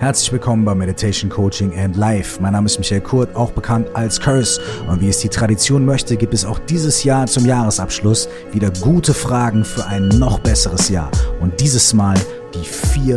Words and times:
Herzlich 0.00 0.30
willkommen 0.30 0.64
bei 0.64 0.76
Meditation 0.76 1.28
Coaching 1.28 1.76
and 1.76 1.96
Life. 1.96 2.40
Mein 2.40 2.52
Name 2.52 2.66
ist 2.66 2.78
Michael 2.78 3.00
Kurt, 3.00 3.34
auch 3.34 3.50
bekannt 3.50 3.88
als 3.94 4.20
Curse. 4.20 4.60
Und 4.86 5.00
wie 5.00 5.08
es 5.08 5.18
die 5.18 5.28
Tradition 5.28 5.84
möchte, 5.84 6.16
gibt 6.16 6.34
es 6.34 6.44
auch 6.44 6.60
dieses 6.60 7.02
Jahr 7.02 7.26
zum 7.26 7.44
Jahresabschluss 7.44 8.28
wieder 8.52 8.70
gute 8.80 9.12
Fragen 9.12 9.64
für 9.64 9.84
ein 9.86 10.06
noch 10.06 10.38
besseres 10.38 10.88
Jahr. 10.88 11.10
Und 11.40 11.60
dieses 11.60 11.92
Mal 11.94 12.14
die 12.54 12.64
vier 12.64 13.16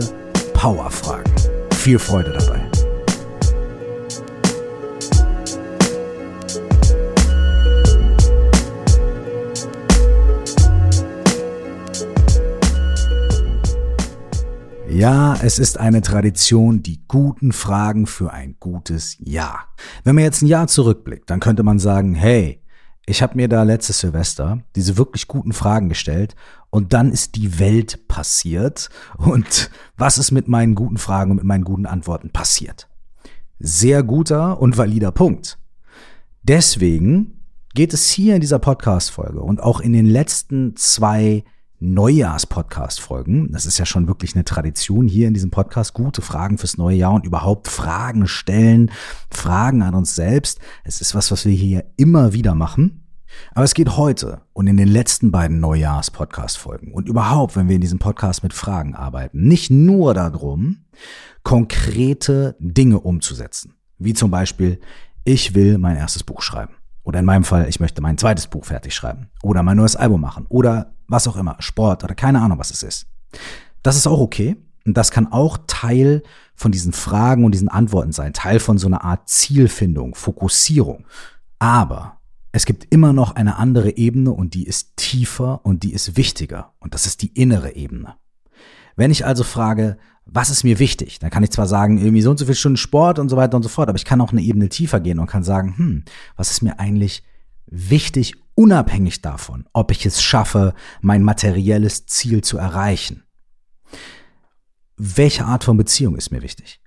Power-Fragen. 0.54 1.32
Viel 1.76 2.00
Freude 2.00 2.32
dabei. 2.32 2.81
Ja, 14.92 15.38
es 15.42 15.58
ist 15.58 15.80
eine 15.80 16.02
Tradition, 16.02 16.84
die 16.84 17.00
guten 17.08 17.54
Fragen 17.54 18.08
für 18.08 18.34
ein 18.34 18.58
gutes 18.60 19.16
Jahr. 19.20 19.70
Wenn 20.04 20.16
man 20.16 20.26
jetzt 20.26 20.42
ein 20.42 20.48
Jahr 20.48 20.68
zurückblickt, 20.68 21.30
dann 21.30 21.40
könnte 21.40 21.64
man 21.64 21.80
sagen, 21.80 22.14
hey, 22.14 22.62
ich 23.06 23.22
habe 23.22 23.38
mir 23.38 23.48
da 23.48 23.64
letztes 23.64 24.02
Silvester 24.02 24.62
diese 24.76 24.98
wirklich 24.98 25.30
guten 25.30 25.54
Fragen 25.54 25.88
gestellt 25.88 26.36
und 26.70 26.92
dann 26.92 27.10
ist 27.10 27.36
die 27.36 27.58
Welt 27.58 28.10
passiert 28.10 28.90
und 29.16 29.72
was 29.96 30.18
ist 30.18 30.32
mit 30.32 30.50
meinen 30.50 30.76
guten 30.76 30.98
Fragen 30.98 31.32
und 31.32 31.38
mit 31.38 31.46
meinen 31.46 31.64
guten 31.64 31.86
Antworten 31.86 32.32
passiert? 32.32 32.90
Sehr 33.60 34.04
guter 34.04 34.60
und 34.60 34.78
valider 34.78 35.14
Punkt. 35.14 35.58
Deswegen 36.44 37.46
geht 37.74 37.94
es 37.94 38.10
hier 38.10 38.36
in 38.36 38.42
dieser 38.42 38.60
Podcast-Folge 38.60 39.40
und 39.40 39.64
auch 39.64 39.80
in 39.80 39.94
den 39.94 40.06
letzten 40.06 40.76
zwei 40.76 41.46
Neujahrs-Podcast-Folgen. 41.82 43.52
Das 43.52 43.66
ist 43.66 43.80
ja 43.80 43.88
schon 43.88 44.08
wirklich 44.08 44.36
eine 44.36 44.46
Tradition 44.46 45.08
hier 45.08 45.28
in 45.28 45.34
diesem 45.34 45.50
Podcast. 45.50 45.96
Gute 45.96 46.22
Fragen 46.22 46.60
fürs 46.60 46.78
neue 46.78 46.96
Jahr 46.96 47.14
und 47.14 47.26
überhaupt 47.26 47.68
Fragen 47.68 48.28
stellen, 48.28 48.92
Fragen 49.32 49.82
an 49.82 49.96
uns 49.96 50.14
selbst. 50.14 50.60
Es 50.84 51.02
ist 51.02 51.16
was, 51.16 51.32
was 51.32 51.44
wir 51.44 51.54
hier 51.54 51.86
immer 51.98 52.34
wieder 52.34 52.54
machen. 52.54 53.08
Aber 53.56 53.64
es 53.64 53.74
geht 53.74 53.98
heute 53.98 54.42
und 54.54 54.68
in 54.68 54.78
den 54.78 54.90
letzten 54.90 55.32
beiden 55.32 55.60
Neujahrs-Podcast-Folgen 55.60 56.94
und 56.94 57.10
überhaupt, 57.10 57.56
wenn 57.56 57.68
wir 57.68 57.76
in 57.76 57.82
diesem 57.82 57.98
Podcast 57.98 58.44
mit 58.44 58.54
Fragen 58.54 58.94
arbeiten, 58.94 59.48
nicht 59.48 59.72
nur 59.72 60.14
darum, 60.14 60.86
konkrete 61.42 62.56
Dinge 62.60 63.00
umzusetzen. 63.00 63.74
Wie 63.98 64.14
zum 64.14 64.30
Beispiel, 64.30 64.80
ich 65.24 65.56
will 65.56 65.80
mein 65.80 65.98
erstes 65.98 66.24
Buch 66.24 66.44
schreiben. 66.44 66.76
Oder 67.04 67.20
in 67.20 67.26
meinem 67.26 67.44
Fall, 67.44 67.68
ich 67.68 67.80
möchte 67.80 68.02
mein 68.02 68.18
zweites 68.18 68.48
Buch 68.48 68.66
fertig 68.66 68.94
schreiben. 68.94 69.30
Oder 69.42 69.64
mein 69.64 69.78
neues 69.78 69.96
Album 69.96 70.22
machen. 70.22 70.46
Oder 70.50 70.94
was 71.08 71.28
auch 71.28 71.36
immer. 71.36 71.56
Sport 71.60 72.04
oder 72.04 72.16
keine 72.16 72.42
Ahnung, 72.42 72.60
was 72.60 72.72
es 72.72 72.84
ist. 72.84 73.08
Das 73.84 73.96
ist 73.96 74.08
auch 74.08 74.20
okay. 74.20 74.58
Und 74.86 74.98
das 74.98 75.12
kann 75.12 75.32
auch 75.32 75.58
Teil 75.68 76.24
von 76.56 76.72
diesen 76.72 76.94
Fragen 76.94 77.46
und 77.46 77.54
diesen 77.54 77.70
Antworten 77.70 78.12
sein. 78.12 78.34
Teil 78.34 78.60
von 78.60 78.78
so 78.78 78.88
einer 78.88 79.04
Art 79.04 79.30
Zielfindung, 79.30 80.16
Fokussierung. 80.16 81.06
Aber 81.60 82.18
es 82.52 82.66
gibt 82.66 82.92
immer 82.94 83.14
noch 83.14 83.36
eine 83.36 83.58
andere 83.58 83.98
Ebene 83.98 84.32
und 84.32 84.54
die 84.54 84.66
ist 84.66 84.98
tiefer 84.98 85.66
und 85.66 85.84
die 85.84 85.94
ist 85.94 86.18
wichtiger. 86.18 86.74
Und 86.80 86.94
das 86.94 87.06
ist 87.06 87.22
die 87.22 87.34
innere 87.34 87.76
Ebene. 87.76 88.16
Wenn 88.96 89.12
ich 89.12 89.26
also 89.26 89.44
frage, 89.44 89.98
was 90.26 90.50
ist 90.50 90.64
mir 90.64 90.80
wichtig? 90.80 91.20
Dann 91.20 91.30
kann 91.30 91.44
ich 91.44 91.52
zwar 91.52 91.68
sagen, 91.68 91.98
irgendwie 91.98 92.22
so 92.22 92.32
und 92.32 92.38
so 92.38 92.46
viele 92.46 92.56
Stunden 92.56 92.78
Sport 92.78 93.20
und 93.20 93.30
so 93.30 93.38
weiter 93.38 93.58
und 93.58 93.64
so 93.64 93.70
fort, 93.70 93.90
aber 93.90 93.98
ich 93.98 94.06
kann 94.06 94.22
auch 94.22 94.32
eine 94.32 94.42
Ebene 94.42 94.70
tiefer 94.70 95.00
gehen 95.00 95.20
und 95.20 95.28
kann 95.28 95.44
sagen, 95.44 95.78
hm, 95.78 96.06
was 96.36 96.52
ist 96.52 96.62
mir 96.62 96.80
eigentlich 96.80 97.24
wichtig, 97.66 98.36
unabhängig 98.56 99.22
davon, 99.22 99.66
ob 99.74 99.92
ich 99.92 100.06
es 100.06 100.22
schaffe, 100.22 100.74
mein 101.02 101.24
materielles 101.24 102.06
Ziel 102.06 102.44
zu 102.44 102.58
erreichen? 102.58 103.24
Welche 104.98 105.46
Art 105.46 105.64
von 105.64 105.78
Beziehung 105.78 106.16
ist 106.16 106.32
mir 106.32 106.42
wichtig? 106.42 106.80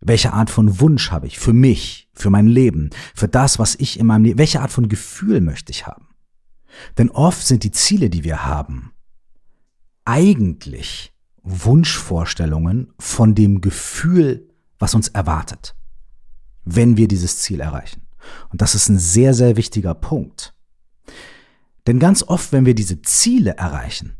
Welche 0.00 0.32
Art 0.32 0.50
von 0.50 0.80
Wunsch 0.80 1.12
habe 1.12 1.28
ich 1.28 1.38
für 1.38 1.52
mich, 1.52 2.08
für 2.12 2.28
mein 2.28 2.48
Leben, 2.48 2.90
für 3.14 3.28
das, 3.28 3.60
was 3.60 3.76
ich 3.76 4.00
in 4.00 4.06
meinem 4.06 4.24
Leben, 4.24 4.38
welche 4.38 4.60
Art 4.60 4.72
von 4.72 4.88
Gefühl 4.88 5.40
möchte 5.40 5.70
ich 5.70 5.86
haben? 5.86 6.08
Denn 6.98 7.10
oft 7.10 7.46
sind 7.46 7.62
die 7.62 7.70
Ziele, 7.70 8.10
die 8.10 8.24
wir 8.24 8.44
haben, 8.44 8.92
eigentlich 10.04 11.11
Wunschvorstellungen 11.42 12.92
von 12.98 13.34
dem 13.34 13.60
Gefühl, 13.60 14.48
was 14.78 14.94
uns 14.94 15.08
erwartet, 15.08 15.74
wenn 16.64 16.96
wir 16.96 17.08
dieses 17.08 17.38
Ziel 17.38 17.60
erreichen. 17.60 18.02
Und 18.50 18.62
das 18.62 18.74
ist 18.74 18.88
ein 18.88 18.98
sehr, 18.98 19.34
sehr 19.34 19.56
wichtiger 19.56 19.94
Punkt. 19.94 20.54
Denn 21.86 21.98
ganz 21.98 22.22
oft, 22.22 22.52
wenn 22.52 22.66
wir 22.66 22.74
diese 22.74 23.02
Ziele 23.02 23.56
erreichen, 23.56 24.16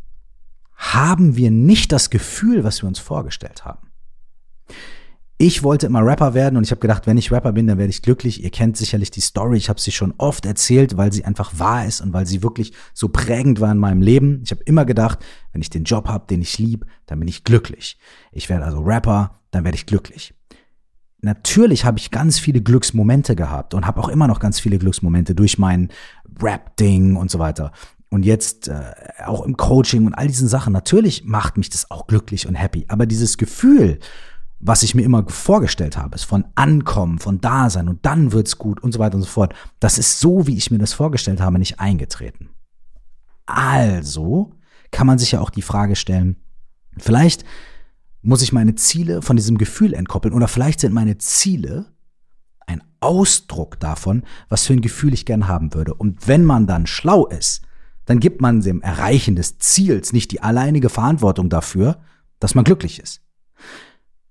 haben 0.75 1.37
wir 1.37 1.51
nicht 1.51 1.93
das 1.93 2.11
Gefühl, 2.11 2.65
was 2.65 2.83
wir 2.83 2.89
uns 2.89 2.99
vorgestellt 2.99 3.65
haben. 3.65 3.92
Ich 5.45 5.65
wollte 5.65 5.87
immer 5.87 6.07
Rapper 6.07 6.35
werden 6.35 6.57
und 6.57 6.63
ich 6.63 6.71
habe 6.71 6.81
gedacht, 6.81 7.09
wenn 7.09 7.19
ich 7.19 7.33
Rapper 7.33 7.51
bin, 7.51 7.67
dann 7.67 7.77
werde 7.77 7.91
ich 7.91 8.01
glücklich. 8.01 8.45
Ihr 8.45 8.51
kennt 8.51 8.77
sicherlich 8.77 9.11
die 9.11 9.21
Story, 9.21 9.57
ich 9.57 9.69
habe 9.69 9.81
sie 9.81 9.91
schon 9.91 10.15
oft 10.17 10.47
erzählt, 10.47 10.97
weil 10.97 11.13
sie 11.13 11.25
einfach 11.25 11.59
wahr 11.59 11.85
ist 11.85 12.01
und 12.01 12.13
weil 12.13 12.27
sie 12.27 12.45
wirklich 12.45 12.73
so 12.95 13.09
prägend 13.09 13.61
war 13.61 13.73
in 13.73 13.79
meinem 13.79 14.03
Leben. 14.03 14.43
Ich 14.45 14.53
habe 14.53 14.63
immer 14.63 14.85
gedacht, 14.85 15.19
wenn 15.51 15.61
ich 15.61 15.69
den 15.69 15.83
Job 15.83 16.07
habe, 16.07 16.27
den 16.31 16.43
ich 16.43 16.61
lieb, 16.61 16.87
dann 17.07 17.19
bin 17.19 17.27
ich 17.27 17.43
glücklich. 17.43 17.99
Ich 18.31 18.49
werde 18.49 18.65
also 18.65 18.83
Rapper, 18.83 19.41
dann 19.51 19.65
werde 19.65 19.75
ich 19.75 19.87
glücklich. 19.87 20.33
Natürlich 21.23 21.85
habe 21.85 21.99
ich 21.99 22.13
ganz 22.13 22.39
viele 22.39 22.61
Glücksmomente 22.61 23.35
gehabt 23.35 23.75
und 23.75 23.85
habe 23.85 24.01
auch 24.01 24.11
immer 24.11 24.29
noch 24.29 24.39
ganz 24.39 24.61
viele 24.61 24.79
Glücksmomente 24.79 25.35
durch 25.35 25.59
mein 25.59 25.89
Rap-Ding 26.41 27.17
und 27.17 27.33
so 27.33 27.41
weiter. 27.41 27.73
Und 28.11 28.25
jetzt 28.25 28.69
äh, 28.69 28.93
auch 29.25 29.45
im 29.45 29.57
Coaching 29.57 30.07
und 30.07 30.15
all 30.15 30.29
diesen 30.29 30.47
Sachen. 30.47 30.73
Natürlich 30.73 31.25
macht 31.25 31.57
mich 31.57 31.69
das 31.69 31.91
auch 31.91 32.07
glücklich 32.07 32.47
und 32.47 32.55
happy. 32.55 32.85
Aber 32.87 33.07
dieses 33.07 33.39
Gefühl, 33.39 33.99
was 34.65 34.85
ich 34.85 34.95
mir 34.95 35.03
immer 35.03 35.29
vorgestellt 35.29 35.97
habe, 35.97 36.15
ist 36.15 36.23
von 36.23 36.45
Ankommen, 36.55 37.19
von 37.19 37.41
Dasein 37.41 37.89
und 37.89 38.07
dann 38.07 38.31
wird's 38.31 38.59
gut 38.59 38.81
und 38.81 38.93
so 38.93 39.01
weiter 39.01 39.17
und 39.17 39.23
so 39.23 39.29
fort. 39.29 39.55
Das 39.81 39.99
ist 39.99 40.21
so, 40.21 40.47
wie 40.47 40.57
ich 40.57 40.71
mir 40.71 40.79
das 40.79 40.93
vorgestellt 40.93 41.41
habe, 41.41 41.59
nicht 41.59 41.81
eingetreten. 41.81 42.51
Also 43.45 44.53
kann 44.93 45.09
man 45.09 45.19
sich 45.19 45.33
ja 45.33 45.41
auch 45.41 45.51
die 45.51 45.63
Frage 45.63 45.97
stellen, 45.97 46.37
vielleicht 46.97 47.45
muss 48.23 48.41
ich 48.41 48.53
meine 48.53 48.77
Ziele 48.77 49.21
von 49.21 49.35
diesem 49.35 49.59
Gefühl 49.59 49.95
entkoppeln 49.95 50.33
oder 50.33 50.47
vielleicht 50.47 50.79
sind 50.79 50.93
meine 50.93 51.19
Ziele 51.19 51.87
ein 52.67 52.85
Ausdruck 53.01 53.81
davon, 53.81 54.23
was 54.49 54.65
für 54.65 54.75
ein 54.75 54.81
Gefühl 54.81 55.13
ich 55.13 55.27
gern 55.27 55.49
haben 55.49 55.75
würde. 55.75 55.93
Und 55.93 56.29
wenn 56.29 56.45
man 56.45 56.69
dann 56.69 56.87
schlau 56.87 57.27
ist, 57.27 57.63
dann 58.05 58.21
gibt 58.21 58.41
man 58.41 58.61
dem 58.61 58.81
Erreichen 58.81 59.35
des 59.35 59.59
Ziels 59.59 60.13
nicht 60.13 60.31
die 60.31 60.41
alleinige 60.41 60.89
Verantwortung 60.89 61.51
dafür, 61.51 61.99
dass 62.39 62.55
man 62.55 62.63
glücklich 62.63 63.01
ist. 63.01 63.23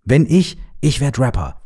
Wenn 0.03 0.25
ich, 0.25 0.57
ich 0.81 0.99
werde 0.99 1.21
Rapper 1.21 1.61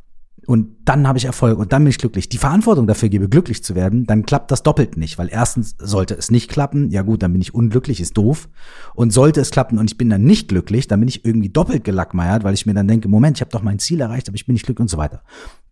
und 0.45 0.75
dann 0.85 1.07
habe 1.07 1.17
ich 1.17 1.25
Erfolg 1.25 1.57
und 1.57 1.73
dann 1.73 1.83
bin 1.83 1.89
ich 1.89 1.97
glücklich, 1.97 2.29
die 2.29 2.37
Verantwortung 2.37 2.85
dafür 2.85 3.09
gebe, 3.09 3.29
glücklich 3.29 3.63
zu 3.63 3.73
werden, 3.73 4.05
dann 4.05 4.25
klappt 4.25 4.51
das 4.51 4.61
doppelt 4.61 4.97
nicht, 4.97 5.17
weil 5.17 5.29
erstens 5.31 5.75
sollte 5.79 6.13
es 6.15 6.29
nicht 6.29 6.49
klappen, 6.49 6.91
ja 6.91 7.01
gut, 7.01 7.23
dann 7.23 7.31
bin 7.31 7.41
ich 7.41 7.53
unglücklich, 7.53 7.99
ist 7.99 8.15
doof. 8.17 8.47
Und 8.93 9.11
sollte 9.11 9.41
es 9.41 9.51
klappen 9.51 9.79
und 9.79 9.89
ich 9.89 9.97
bin 9.97 10.09
dann 10.09 10.23
nicht 10.23 10.47
glücklich, 10.47 10.87
dann 10.87 10.99
bin 10.99 11.09
ich 11.09 11.25
irgendwie 11.25 11.49
doppelt 11.49 11.83
gelackmeiert, 11.83 12.43
weil 12.43 12.53
ich 12.53 12.65
mir 12.65 12.73
dann 12.73 12.87
denke, 12.87 13.07
Moment, 13.07 13.37
ich 13.37 13.41
habe 13.41 13.51
doch 13.51 13.63
mein 13.63 13.79
Ziel 13.79 14.01
erreicht, 14.01 14.27
aber 14.27 14.35
ich 14.35 14.45
bin 14.45 14.53
nicht 14.53 14.65
glücklich 14.65 14.83
und 14.83 14.89
so 14.89 14.97
weiter. 14.97 15.23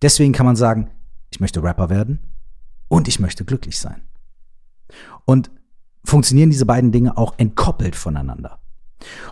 Deswegen 0.02 0.34
kann 0.34 0.46
man 0.46 0.56
sagen, 0.56 0.90
ich 1.32 1.40
möchte 1.40 1.62
Rapper 1.62 1.90
werden 1.90 2.20
und 2.88 3.08
ich 3.08 3.20
möchte 3.20 3.46
glücklich 3.46 3.80
sein. 3.80 4.02
Und 5.26 5.52
funktionieren 6.04 6.50
diese 6.50 6.66
beiden 6.66 6.92
Dinge 6.92 7.18
auch 7.18 7.36
entkoppelt 7.38 7.96
voneinander. 7.96 8.60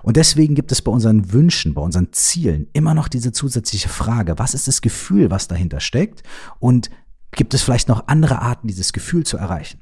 Und 0.04 0.18
deswegen 0.18 0.56
gibt 0.56 0.72
es 0.72 0.82
bei 0.82 0.92
unseren 0.92 1.32
Wünschen, 1.32 1.74
bei 1.74 1.82
unseren 1.82 2.12
Zielen 2.14 2.68
immer 2.74 2.94
noch 2.94 3.08
diese 3.08 3.32
zusätzliche 3.32 3.90
Frage, 3.90 4.38
was 4.38 4.54
ist 4.54 4.68
das 4.68 4.82
Gefühl, 4.82 5.32
was 5.32 5.48
dahinter 5.48 5.80
steckt? 5.80 6.24
Und 6.60 6.90
gibt 7.32 7.54
es 7.54 7.62
vielleicht 7.62 7.88
noch 7.88 8.08
andere 8.08 8.42
Arten, 8.42 8.68
dieses 8.68 8.94
Gefühl 8.94 9.26
zu 9.26 9.38
erreichen? 9.38 9.82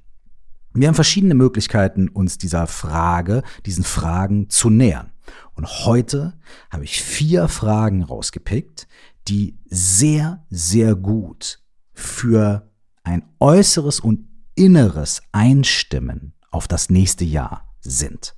Wir 0.73 0.87
haben 0.87 0.95
verschiedene 0.95 1.33
Möglichkeiten, 1.33 2.09
uns 2.09 2.37
dieser 2.37 2.67
Frage, 2.67 3.43
diesen 3.65 3.83
Fragen 3.83 4.49
zu 4.49 4.69
nähern. 4.69 5.11
Und 5.55 5.67
heute 5.85 6.33
habe 6.69 6.83
ich 6.83 7.01
vier 7.01 7.47
Fragen 7.47 8.03
rausgepickt, 8.03 8.87
die 9.27 9.59
sehr, 9.69 10.45
sehr 10.49 10.95
gut 10.95 11.61
für 11.93 12.71
ein 13.03 13.23
äußeres 13.39 13.99
und 13.99 14.27
inneres 14.55 15.21
Einstimmen 15.31 16.33
auf 16.51 16.67
das 16.67 16.89
nächste 16.89 17.25
Jahr 17.25 17.75
sind. 17.81 18.35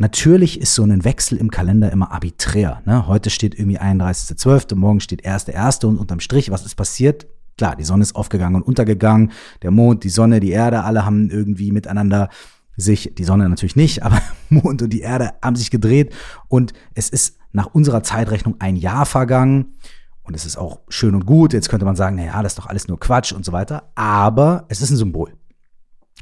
Natürlich 0.00 0.60
ist 0.60 0.76
so 0.76 0.84
ein 0.84 1.04
Wechsel 1.04 1.38
im 1.38 1.50
Kalender 1.50 1.90
immer 1.90 2.12
arbiträr. 2.12 2.82
Ne? 2.86 3.08
Heute 3.08 3.30
steht 3.30 3.58
irgendwie 3.58 3.80
31.12., 3.80 4.76
morgen 4.76 5.00
steht 5.00 5.26
1.1. 5.26 5.86
und 5.86 5.98
unterm 5.98 6.20
Strich, 6.20 6.52
was 6.52 6.64
ist 6.64 6.76
passiert? 6.76 7.26
Klar, 7.56 7.74
die 7.74 7.82
Sonne 7.82 8.02
ist 8.02 8.14
aufgegangen 8.14 8.54
und 8.54 8.62
untergegangen, 8.62 9.32
der 9.62 9.72
Mond, 9.72 10.04
die 10.04 10.08
Sonne, 10.08 10.38
die 10.38 10.52
Erde, 10.52 10.84
alle 10.84 11.04
haben 11.04 11.30
irgendwie 11.30 11.72
miteinander 11.72 12.28
sich, 12.76 13.12
die 13.16 13.24
Sonne 13.24 13.48
natürlich 13.48 13.74
nicht, 13.74 14.02
aber 14.04 14.22
Mond 14.50 14.82
und 14.82 14.92
die 14.92 15.00
Erde 15.00 15.32
haben 15.42 15.56
sich 15.56 15.72
gedreht 15.72 16.14
und 16.46 16.74
es 16.94 17.08
ist 17.08 17.36
nach 17.50 17.66
unserer 17.66 18.04
Zeitrechnung 18.04 18.54
ein 18.60 18.76
Jahr 18.76 19.04
vergangen 19.04 19.78
und 20.22 20.36
es 20.36 20.46
ist 20.46 20.56
auch 20.56 20.82
schön 20.88 21.16
und 21.16 21.26
gut. 21.26 21.52
Jetzt 21.52 21.70
könnte 21.70 21.86
man 21.86 21.96
sagen, 21.96 22.14
na 22.14 22.26
ja, 22.26 22.40
das 22.40 22.52
ist 22.52 22.58
doch 22.58 22.66
alles 22.66 22.86
nur 22.86 23.00
Quatsch 23.00 23.32
und 23.32 23.44
so 23.44 23.50
weiter, 23.50 23.90
aber 23.96 24.64
es 24.68 24.80
ist 24.80 24.90
ein 24.90 24.96
Symbol. 24.96 25.32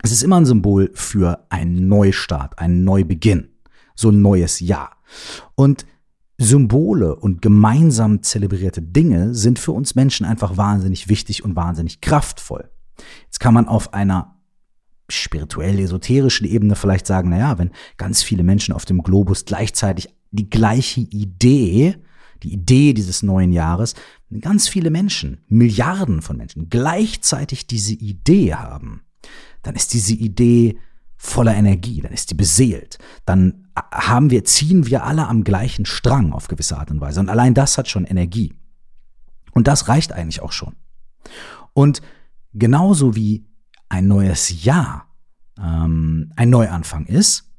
Es 0.03 0.13
ist 0.13 0.23
immer 0.23 0.41
ein 0.41 0.47
Symbol 0.47 0.91
für 0.95 1.45
einen 1.51 1.89
Neustart, 1.89 2.59
einen 2.59 2.85
Neubeginn 2.85 3.51
so 3.97 4.11
ein 4.11 4.23
neues 4.23 4.61
Jahr. 4.61 4.97
Und 5.57 5.87
Symbole 6.39 7.17
und 7.17 7.41
gemeinsam 7.41 8.23
zelebrierte 8.23 8.83
Dinge 8.83 9.35
sind 9.35 9.59
für 9.59 9.73
uns 9.73 9.95
Menschen 9.95 10.27
einfach 10.27 10.57
wahnsinnig 10.57 11.09
wichtig 11.09 11.45
und 11.45 11.57
wahnsinnig 11.57 12.01
kraftvoll. 12.01 12.71
Jetzt 13.25 13.41
kann 13.41 13.55
man 13.55 13.69
auf 13.69 13.95
einer 13.95 14.37
spirituell-esoterischen 15.09 16.47
Ebene 16.47 16.77
vielleicht 16.77 17.07
sagen, 17.07 17.31
naja, 17.31 17.59
wenn 17.59 17.71
ganz 17.97 18.23
viele 18.23 18.43
Menschen 18.43 18.75
auf 18.75 18.85
dem 18.85 19.03
Globus 19.03 19.45
gleichzeitig 19.45 20.09
die 20.31 20.51
gleiche 20.51 21.01
Idee, 21.01 21.97
die 22.43 22.53
Idee 22.53 22.93
dieses 22.93 23.23
neuen 23.23 23.53
Jahres, 23.53 23.95
ganz 24.41 24.69
viele 24.69 24.91
Menschen, 24.91 25.39
Milliarden 25.49 26.23
von 26.23 26.37
Menschen 26.37 26.69
gleichzeitig 26.69 27.67
diese 27.67 27.95
Idee 27.95 28.55
haben, 28.55 29.03
dann 29.63 29.75
ist 29.75 29.95
diese 29.95 30.15
Idee 30.15 30.79
voller 31.27 31.55
Energie, 31.55 32.01
dann 32.01 32.13
ist 32.13 32.31
die 32.31 32.35
beseelt, 32.35 32.99
dann 33.25 33.69
haben 33.93 34.31
wir, 34.31 34.45
ziehen 34.45 34.87
wir 34.87 35.05
alle 35.05 35.27
am 35.27 35.45
gleichen 35.45 35.85
Strang 35.85 36.33
auf 36.33 36.49
gewisse 36.49 36.79
Art 36.79 36.91
und 36.91 37.01
Weise. 37.01 37.21
Und 37.21 37.29
allein 37.29 37.53
das 37.53 37.77
hat 37.77 37.89
schon 37.89 38.05
Energie. 38.05 38.55
Und 39.53 39.69
das 39.69 39.89
reicht 39.89 40.13
eigentlich 40.13 40.41
auch 40.41 40.53
schon. 40.53 40.77
Und 41.73 42.01
genauso 42.55 43.17
wie 43.17 43.47
ein 43.89 44.07
neues 44.07 44.65
Jahr 44.65 45.07
ähm, 45.59 46.33
ein 46.37 46.51
Neuanfang 46.51 47.07
ist, 47.07 47.51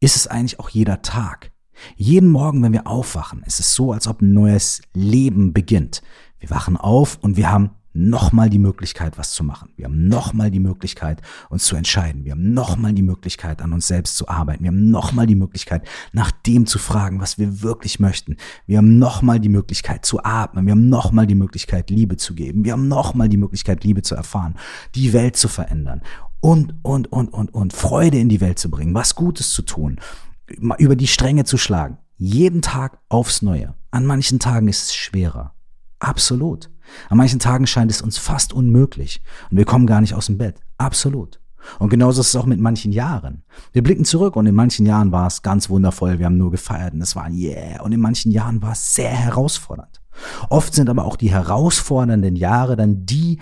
ist 0.00 0.16
es 0.16 0.26
eigentlich 0.26 0.58
auch 0.58 0.68
jeder 0.68 1.02
Tag. 1.02 1.52
Jeden 1.96 2.28
Morgen, 2.28 2.62
wenn 2.62 2.72
wir 2.72 2.86
aufwachen, 2.86 3.42
ist 3.44 3.60
es 3.60 3.74
so, 3.74 3.92
als 3.92 4.06
ob 4.06 4.20
ein 4.20 4.32
neues 4.32 4.82
Leben 4.94 5.52
beginnt. 5.52 6.02
Wir 6.38 6.50
wachen 6.50 6.76
auf 6.76 7.18
und 7.20 7.36
wir 7.36 7.50
haben 7.50 7.70
nochmal 7.92 8.50
die 8.50 8.58
Möglichkeit, 8.58 9.18
was 9.18 9.32
zu 9.32 9.44
machen. 9.44 9.70
Wir 9.76 9.86
haben 9.86 10.08
nochmal 10.08 10.50
die 10.50 10.60
Möglichkeit, 10.60 11.20
uns 11.50 11.64
zu 11.64 11.76
entscheiden. 11.76 12.24
Wir 12.24 12.32
haben 12.32 12.54
nochmal 12.54 12.92
die 12.92 13.02
Möglichkeit, 13.02 13.62
an 13.62 13.72
uns 13.72 13.86
selbst 13.86 14.16
zu 14.16 14.28
arbeiten. 14.28 14.64
Wir 14.64 14.68
haben 14.68 14.90
nochmal 14.90 15.26
die 15.26 15.34
Möglichkeit, 15.34 15.86
nach 16.12 16.30
dem 16.30 16.66
zu 16.66 16.78
fragen, 16.78 17.20
was 17.20 17.38
wir 17.38 17.62
wirklich 17.62 18.00
möchten. 18.00 18.36
Wir 18.66 18.78
haben 18.78 18.98
nochmal 18.98 19.40
die 19.40 19.48
Möglichkeit 19.48 20.04
zu 20.04 20.22
atmen. 20.24 20.66
Wir 20.66 20.72
haben 20.72 20.88
nochmal 20.88 21.26
die 21.26 21.34
Möglichkeit, 21.34 21.90
Liebe 21.90 22.16
zu 22.16 22.34
geben. 22.34 22.64
Wir 22.64 22.72
haben 22.72 22.88
nochmal 22.88 23.28
die 23.28 23.36
Möglichkeit, 23.36 23.84
Liebe 23.84 24.02
zu 24.02 24.14
erfahren, 24.14 24.54
die 24.94 25.12
Welt 25.12 25.36
zu 25.36 25.48
verändern 25.48 26.02
und, 26.42 26.74
und, 26.82 27.10
und, 27.12 27.32
und, 27.32 27.54
und 27.54 27.72
Freude 27.72 28.18
in 28.18 28.28
die 28.28 28.40
Welt 28.40 28.58
zu 28.58 28.68
bringen, 28.70 28.94
was 28.94 29.14
Gutes 29.14 29.52
zu 29.52 29.62
tun, 29.62 30.00
über 30.78 30.96
die 30.96 31.06
Stränge 31.06 31.44
zu 31.44 31.56
schlagen. 31.56 31.98
Jeden 32.16 32.62
Tag 32.62 32.98
aufs 33.08 33.42
Neue. 33.42 33.74
An 33.90 34.06
manchen 34.06 34.38
Tagen 34.38 34.68
ist 34.68 34.82
es 34.82 34.94
schwerer. 34.94 35.54
Absolut. 35.98 36.71
An 37.08 37.18
manchen 37.18 37.38
Tagen 37.38 37.66
scheint 37.66 37.90
es 37.90 38.02
uns 38.02 38.18
fast 38.18 38.52
unmöglich 38.52 39.22
und 39.50 39.56
wir 39.56 39.64
kommen 39.64 39.86
gar 39.86 40.00
nicht 40.00 40.14
aus 40.14 40.26
dem 40.26 40.38
Bett. 40.38 40.60
Absolut. 40.78 41.40
Und 41.78 41.90
genauso 41.90 42.20
ist 42.20 42.28
es 42.28 42.36
auch 42.36 42.46
mit 42.46 42.60
manchen 42.60 42.92
Jahren. 42.92 43.44
Wir 43.72 43.82
blicken 43.82 44.04
zurück 44.04 44.36
und 44.36 44.46
in 44.46 44.54
manchen 44.54 44.86
Jahren 44.86 45.12
war 45.12 45.26
es 45.26 45.42
ganz 45.42 45.70
wundervoll, 45.70 46.18
wir 46.18 46.26
haben 46.26 46.38
nur 46.38 46.50
gefeiert 46.50 46.94
und 46.94 47.00
es 47.00 47.16
war 47.16 47.30
yeah. 47.30 47.82
Und 47.82 47.92
in 47.92 48.00
manchen 48.00 48.32
Jahren 48.32 48.62
war 48.62 48.72
es 48.72 48.94
sehr 48.94 49.10
herausfordernd. 49.10 50.00
Oft 50.50 50.74
sind 50.74 50.90
aber 50.90 51.04
auch 51.04 51.16
die 51.16 51.30
herausfordernden 51.30 52.36
Jahre 52.36 52.76
dann 52.76 53.06
die, 53.06 53.38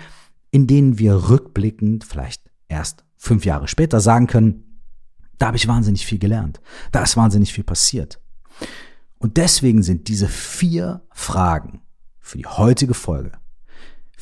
in 0.51 0.67
denen 0.67 0.99
wir 0.99 1.29
rückblickend, 1.29 2.03
vielleicht 2.03 2.43
erst 2.67 3.03
fünf 3.17 3.45
Jahre 3.45 3.67
später, 3.67 3.99
sagen 3.99 4.27
können, 4.27 4.81
da 5.37 5.47
habe 5.47 5.57
ich 5.57 5.67
wahnsinnig 5.67 6.05
viel 6.05 6.19
gelernt. 6.19 6.61
Da 6.91 7.01
ist 7.01 7.17
wahnsinnig 7.17 7.51
viel 7.51 7.63
passiert. 7.63 8.21
Und 9.17 9.37
deswegen 9.37 9.83
sind 9.83 10.07
diese 10.07 10.27
vier 10.27 11.01
Fragen 11.11 11.81
für 12.19 12.37
die 12.37 12.45
heutige 12.45 12.93
Folge 12.93 13.31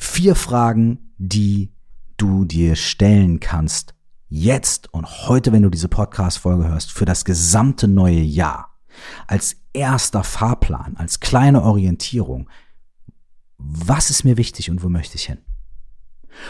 vier 0.00 0.34
Fragen, 0.34 1.12
die 1.18 1.72
du 2.16 2.46
dir 2.46 2.74
stellen 2.74 3.38
kannst, 3.38 3.94
jetzt 4.28 4.92
und 4.94 5.28
heute, 5.28 5.52
wenn 5.52 5.62
du 5.62 5.68
diese 5.68 5.88
Podcast-Folge 5.88 6.68
hörst, 6.68 6.90
für 6.90 7.04
das 7.04 7.24
gesamte 7.24 7.86
neue 7.86 8.20
Jahr. 8.20 8.78
Als 9.26 9.56
erster 9.72 10.24
Fahrplan, 10.24 10.96
als 10.96 11.20
kleine 11.20 11.62
Orientierung. 11.62 12.48
Was 13.58 14.08
ist 14.10 14.24
mir 14.24 14.36
wichtig 14.36 14.70
und 14.70 14.82
wo 14.82 14.88
möchte 14.88 15.16
ich 15.16 15.26
hin? 15.26 15.38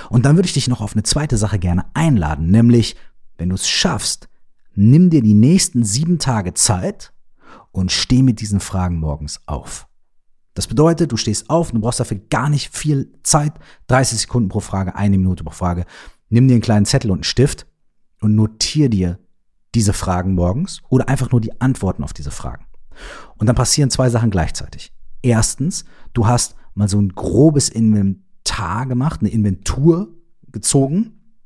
Und 0.08 0.24
dann 0.24 0.36
würde 0.36 0.46
ich 0.46 0.54
dich 0.54 0.68
noch 0.68 0.80
auf 0.80 0.94
eine 0.94 1.02
zweite 1.02 1.36
Sache 1.36 1.58
gerne 1.58 1.84
einladen, 1.94 2.50
nämlich, 2.50 2.96
wenn 3.36 3.48
du 3.48 3.56
es 3.56 3.68
schaffst, 3.68 4.28
nimm 4.74 5.10
dir 5.10 5.22
die 5.22 5.34
nächsten 5.34 5.84
sieben 5.84 6.20
Tage 6.20 6.54
Zeit 6.54 7.12
und 7.72 7.90
steh 7.90 8.22
mit 8.22 8.40
diesen 8.40 8.60
Fragen 8.60 9.00
morgens 9.00 9.40
auf. 9.46 9.88
Das 10.54 10.66
bedeutet, 10.66 11.12
du 11.12 11.16
stehst 11.16 11.48
auf, 11.48 11.72
du 11.72 11.80
brauchst 11.80 12.00
dafür 12.00 12.18
gar 12.28 12.48
nicht 12.48 12.74
viel 12.74 13.12
Zeit, 13.22 13.52
30 13.86 14.20
Sekunden 14.20 14.48
pro 14.48 14.60
Frage, 14.60 14.96
eine 14.96 15.16
Minute 15.16 15.44
pro 15.44 15.52
Frage. 15.52 15.86
Nimm 16.28 16.48
dir 16.48 16.54
einen 16.54 16.62
kleinen 16.62 16.86
Zettel 16.86 17.10
und 17.10 17.18
einen 17.18 17.24
Stift 17.24 17.66
und 18.20 18.34
notier 18.34 18.88
dir 18.88 19.18
diese 19.74 19.92
Fragen 19.92 20.34
morgens 20.34 20.82
oder 20.88 21.08
einfach 21.08 21.30
nur 21.30 21.40
die 21.40 21.60
Antworten 21.60 22.02
auf 22.02 22.12
diese 22.12 22.30
Fragen. 22.30 22.66
Und 23.38 23.46
dann 23.46 23.56
passieren 23.56 23.90
zwei 23.90 24.10
Sachen 24.10 24.30
gleichzeitig. 24.30 24.92
Erstens, 25.22 25.84
du 26.12 26.26
hast 26.26 26.56
mal 26.74 26.88
so 26.88 27.00
ein 27.00 27.10
grobes 27.10 27.68
Inventar 27.68 28.86
gemacht, 28.86 29.20
eine 29.20 29.30
Inventur 29.30 30.08
gezogen 30.50 31.36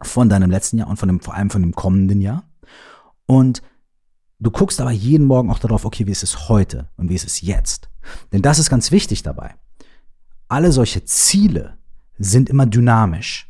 von 0.00 0.28
deinem 0.28 0.50
letzten 0.50 0.78
Jahr 0.78 0.88
und 0.88 0.96
von 0.96 1.08
dem, 1.08 1.20
vor 1.20 1.34
allem 1.34 1.50
von 1.50 1.62
dem 1.62 1.74
kommenden 1.74 2.20
Jahr. 2.20 2.44
Und 3.26 3.62
Du 4.42 4.50
guckst 4.50 4.80
aber 4.80 4.90
jeden 4.90 5.28
Morgen 5.28 5.50
auch 5.50 5.60
darauf, 5.60 5.84
okay, 5.84 6.04
wie 6.08 6.10
ist 6.10 6.24
es 6.24 6.48
heute 6.48 6.88
und 6.96 7.08
wie 7.08 7.14
ist 7.14 7.24
es 7.24 7.42
jetzt? 7.42 7.88
Denn 8.32 8.42
das 8.42 8.58
ist 8.58 8.70
ganz 8.70 8.90
wichtig 8.90 9.22
dabei. 9.22 9.54
Alle 10.48 10.72
solche 10.72 11.04
Ziele 11.04 11.78
sind 12.18 12.48
immer 12.50 12.66
dynamisch. 12.66 13.48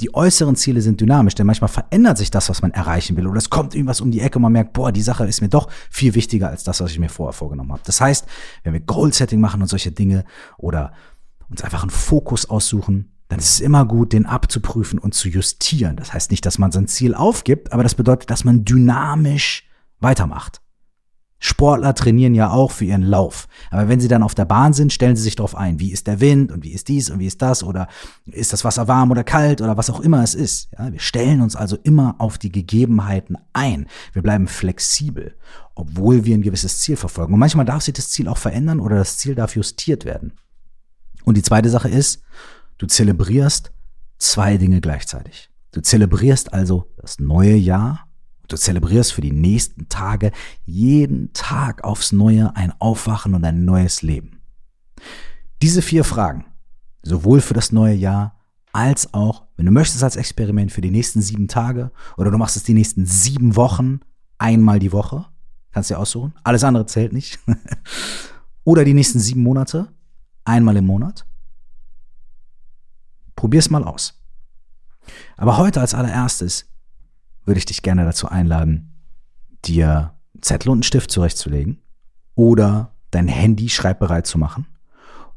Die 0.00 0.14
äußeren 0.14 0.56
Ziele 0.56 0.80
sind 0.80 1.00
dynamisch, 1.00 1.34
denn 1.34 1.46
manchmal 1.46 1.68
verändert 1.68 2.16
sich 2.16 2.30
das, 2.30 2.48
was 2.48 2.62
man 2.62 2.70
erreichen 2.70 3.16
will. 3.16 3.26
Oder 3.26 3.36
es 3.36 3.50
kommt 3.50 3.74
irgendwas 3.74 4.00
um 4.00 4.10
die 4.10 4.20
Ecke 4.20 4.38
und 4.38 4.42
man 4.42 4.52
merkt, 4.52 4.72
boah, 4.72 4.92
die 4.92 5.02
Sache 5.02 5.26
ist 5.26 5.42
mir 5.42 5.48
doch 5.48 5.68
viel 5.90 6.14
wichtiger 6.14 6.48
als 6.48 6.64
das, 6.64 6.80
was 6.80 6.90
ich 6.90 6.98
mir 6.98 7.10
vorher 7.10 7.34
vorgenommen 7.34 7.72
habe. 7.72 7.82
Das 7.84 8.00
heißt, 8.00 8.26
wenn 8.64 8.72
wir 8.72 8.80
Goal-Setting 8.80 9.40
machen 9.40 9.60
und 9.60 9.68
solche 9.68 9.92
Dinge 9.92 10.24
oder 10.56 10.92
uns 11.50 11.62
einfach 11.62 11.82
einen 11.82 11.90
Fokus 11.90 12.48
aussuchen, 12.48 13.12
dann 13.28 13.38
ist 13.38 13.50
es 13.50 13.60
immer 13.60 13.84
gut, 13.84 14.12
den 14.12 14.26
abzuprüfen 14.26 14.98
und 14.98 15.14
zu 15.14 15.28
justieren. 15.28 15.96
Das 15.96 16.12
heißt 16.12 16.30
nicht, 16.30 16.46
dass 16.46 16.58
man 16.58 16.72
sein 16.72 16.88
Ziel 16.88 17.14
aufgibt, 17.14 17.72
aber 17.72 17.82
das 17.82 17.94
bedeutet, 17.94 18.30
dass 18.30 18.44
man 18.44 18.64
dynamisch 18.64 19.68
weitermacht. 20.00 20.60
Sportler 21.42 21.94
trainieren 21.94 22.34
ja 22.34 22.50
auch 22.50 22.70
für 22.70 22.84
ihren 22.84 23.02
Lauf. 23.02 23.48
Aber 23.70 23.88
wenn 23.88 23.98
sie 23.98 24.08
dann 24.08 24.22
auf 24.22 24.34
der 24.34 24.44
Bahn 24.44 24.74
sind, 24.74 24.92
stellen 24.92 25.16
sie 25.16 25.22
sich 25.22 25.36
darauf 25.36 25.56
ein. 25.56 25.80
Wie 25.80 25.90
ist 25.90 26.06
der 26.06 26.20
Wind 26.20 26.52
und 26.52 26.64
wie 26.64 26.72
ist 26.72 26.88
dies 26.88 27.08
und 27.08 27.18
wie 27.18 27.26
ist 27.26 27.40
das 27.40 27.64
oder 27.64 27.88
ist 28.26 28.52
das 28.52 28.62
Wasser 28.62 28.88
warm 28.88 29.10
oder 29.10 29.24
kalt 29.24 29.62
oder 29.62 29.78
was 29.78 29.88
auch 29.88 30.00
immer 30.00 30.22
es 30.22 30.34
ist. 30.34 30.68
Ja, 30.78 30.92
wir 30.92 31.00
stellen 31.00 31.40
uns 31.40 31.56
also 31.56 31.78
immer 31.82 32.14
auf 32.18 32.36
die 32.36 32.52
Gegebenheiten 32.52 33.38
ein. 33.54 33.86
Wir 34.12 34.20
bleiben 34.20 34.48
flexibel, 34.48 35.34
obwohl 35.74 36.26
wir 36.26 36.36
ein 36.36 36.42
gewisses 36.42 36.78
Ziel 36.80 36.96
verfolgen. 36.96 37.32
Und 37.32 37.40
manchmal 37.40 37.64
darf 37.64 37.82
sich 37.82 37.94
das 37.94 38.10
Ziel 38.10 38.28
auch 38.28 38.38
verändern 38.38 38.78
oder 38.78 38.96
das 38.96 39.16
Ziel 39.16 39.34
darf 39.34 39.56
justiert 39.56 40.04
werden. 40.04 40.34
Und 41.24 41.38
die 41.38 41.42
zweite 41.42 41.70
Sache 41.70 41.88
ist, 41.88 42.22
du 42.76 42.86
zelebrierst 42.86 43.72
zwei 44.18 44.58
Dinge 44.58 44.82
gleichzeitig. 44.82 45.50
Du 45.72 45.80
zelebrierst 45.80 46.52
also 46.52 46.92
das 46.98 47.18
neue 47.18 47.54
Jahr 47.54 48.09
Du 48.50 48.56
zelebrierst 48.56 49.12
für 49.12 49.20
die 49.20 49.30
nächsten 49.30 49.88
Tage 49.88 50.32
jeden 50.66 51.32
Tag 51.32 51.84
aufs 51.84 52.10
Neue 52.10 52.56
ein 52.56 52.72
Aufwachen 52.80 53.34
und 53.34 53.44
ein 53.44 53.64
neues 53.64 54.02
Leben. 54.02 54.40
Diese 55.62 55.82
vier 55.82 56.02
Fragen, 56.02 56.46
sowohl 57.02 57.40
für 57.40 57.54
das 57.54 57.70
neue 57.70 57.94
Jahr 57.94 58.40
als 58.72 59.14
auch, 59.14 59.44
wenn 59.56 59.66
du 59.66 59.72
möchtest, 59.72 60.02
als 60.02 60.16
Experiment 60.16 60.72
für 60.72 60.80
die 60.80 60.90
nächsten 60.90 61.22
sieben 61.22 61.46
Tage 61.46 61.92
oder 62.16 62.32
du 62.32 62.38
machst 62.38 62.56
es 62.56 62.64
die 62.64 62.74
nächsten 62.74 63.06
sieben 63.06 63.54
Wochen 63.54 64.00
einmal 64.38 64.80
die 64.80 64.92
Woche, 64.92 65.26
kannst 65.70 65.90
du 65.90 65.94
dir 65.94 66.00
aussuchen, 66.00 66.34
alles 66.42 66.64
andere 66.64 66.86
zählt 66.86 67.12
nicht. 67.12 67.38
oder 68.64 68.84
die 68.84 68.94
nächsten 68.94 69.20
sieben 69.20 69.44
Monate 69.44 69.92
einmal 70.44 70.76
im 70.76 70.86
Monat. 70.86 71.24
Probier's 73.36 73.70
mal 73.70 73.84
aus. 73.84 74.20
Aber 75.36 75.56
heute 75.56 75.80
als 75.80 75.94
allererstes 75.94 76.66
würde 77.50 77.58
ich 77.58 77.66
dich 77.66 77.82
gerne 77.82 78.04
dazu 78.04 78.28
einladen, 78.28 78.94
dir 79.64 80.14
Zettel 80.40 80.68
und 80.68 80.76
einen 80.76 80.82
Stift 80.84 81.10
zurechtzulegen 81.10 81.82
oder 82.36 82.94
dein 83.10 83.26
Handy 83.26 83.68
schreibbereit 83.68 84.24
zu 84.28 84.38
machen 84.38 84.68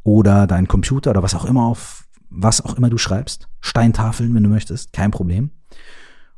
oder 0.04 0.46
dein 0.46 0.68
Computer 0.68 1.10
oder 1.10 1.24
was 1.24 1.34
auch 1.34 1.46
immer 1.46 1.64
auf 1.64 2.08
was 2.30 2.62
auch 2.62 2.76
immer 2.76 2.92
du 2.92 3.00
schreibst, 3.00 3.48
Steintafeln, 3.62 4.36
wenn 4.36 4.44
du 4.44 4.50
möchtest, 4.50 4.94
kein 4.94 5.10
Problem. 5.10 5.52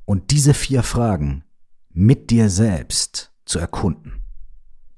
Und 0.05 0.31
diese 0.31 0.53
vier 0.53 0.81
Fragen 0.81 1.43
mit 1.89 2.29
dir 2.31 2.49
selbst 2.49 3.33
zu 3.43 3.59
erkunden. 3.59 4.23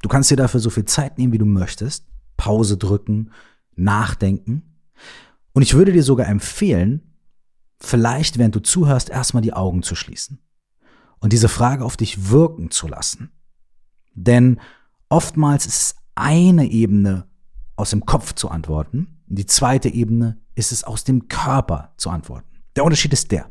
Du 0.04 0.10
kannst 0.10 0.30
dir 0.30 0.38
dafür 0.38 0.60
so 0.60 0.70
viel 0.70 0.86
Zeit 0.86 1.18
nehmen, 1.18 1.34
wie 1.34 1.38
du 1.40 1.46
möchtest, 1.46 2.06
Pause 2.36 2.78
drücken, 2.78 3.32
nachdenken. 3.76 4.80
Und 5.54 5.64
ich 5.64 5.74
würde 5.74 5.92
dir 5.92 6.04
sogar 6.04 6.28
empfehlen, 6.28 7.16
vielleicht 7.80 8.38
während 8.38 8.56
du 8.56 8.60
zuhörst, 8.60 9.10
erstmal 9.10 9.42
die 9.42 9.54
Augen 9.54 9.82
zu 9.82 9.96
schließen 9.96 10.40
und 11.20 11.34
diese 11.34 11.50
Frage 11.50 11.84
auf 11.84 11.98
dich 11.98 12.30
wirken 12.30 12.72
zu 12.72 12.88
lassen. 12.88 13.32
Denn 14.14 14.60
oftmals 15.10 15.66
ist 15.66 15.82
es 15.82 15.96
eine 16.16 16.66
Ebene 16.66 17.28
aus 17.76 17.92
dem 17.92 18.06
Kopf 18.06 18.34
zu 18.34 18.50
antworten, 18.50 19.22
die 19.28 19.46
zweite 19.46 19.90
Ebene 19.90 20.38
ist 20.56 20.72
es 20.72 20.84
aus 20.84 21.04
dem 21.04 21.28
Körper 21.28 21.94
zu 21.98 22.10
antworten. 22.10 22.48
Der 22.76 22.84
Unterschied 22.84 23.14
ist 23.14 23.32
der. 23.32 23.50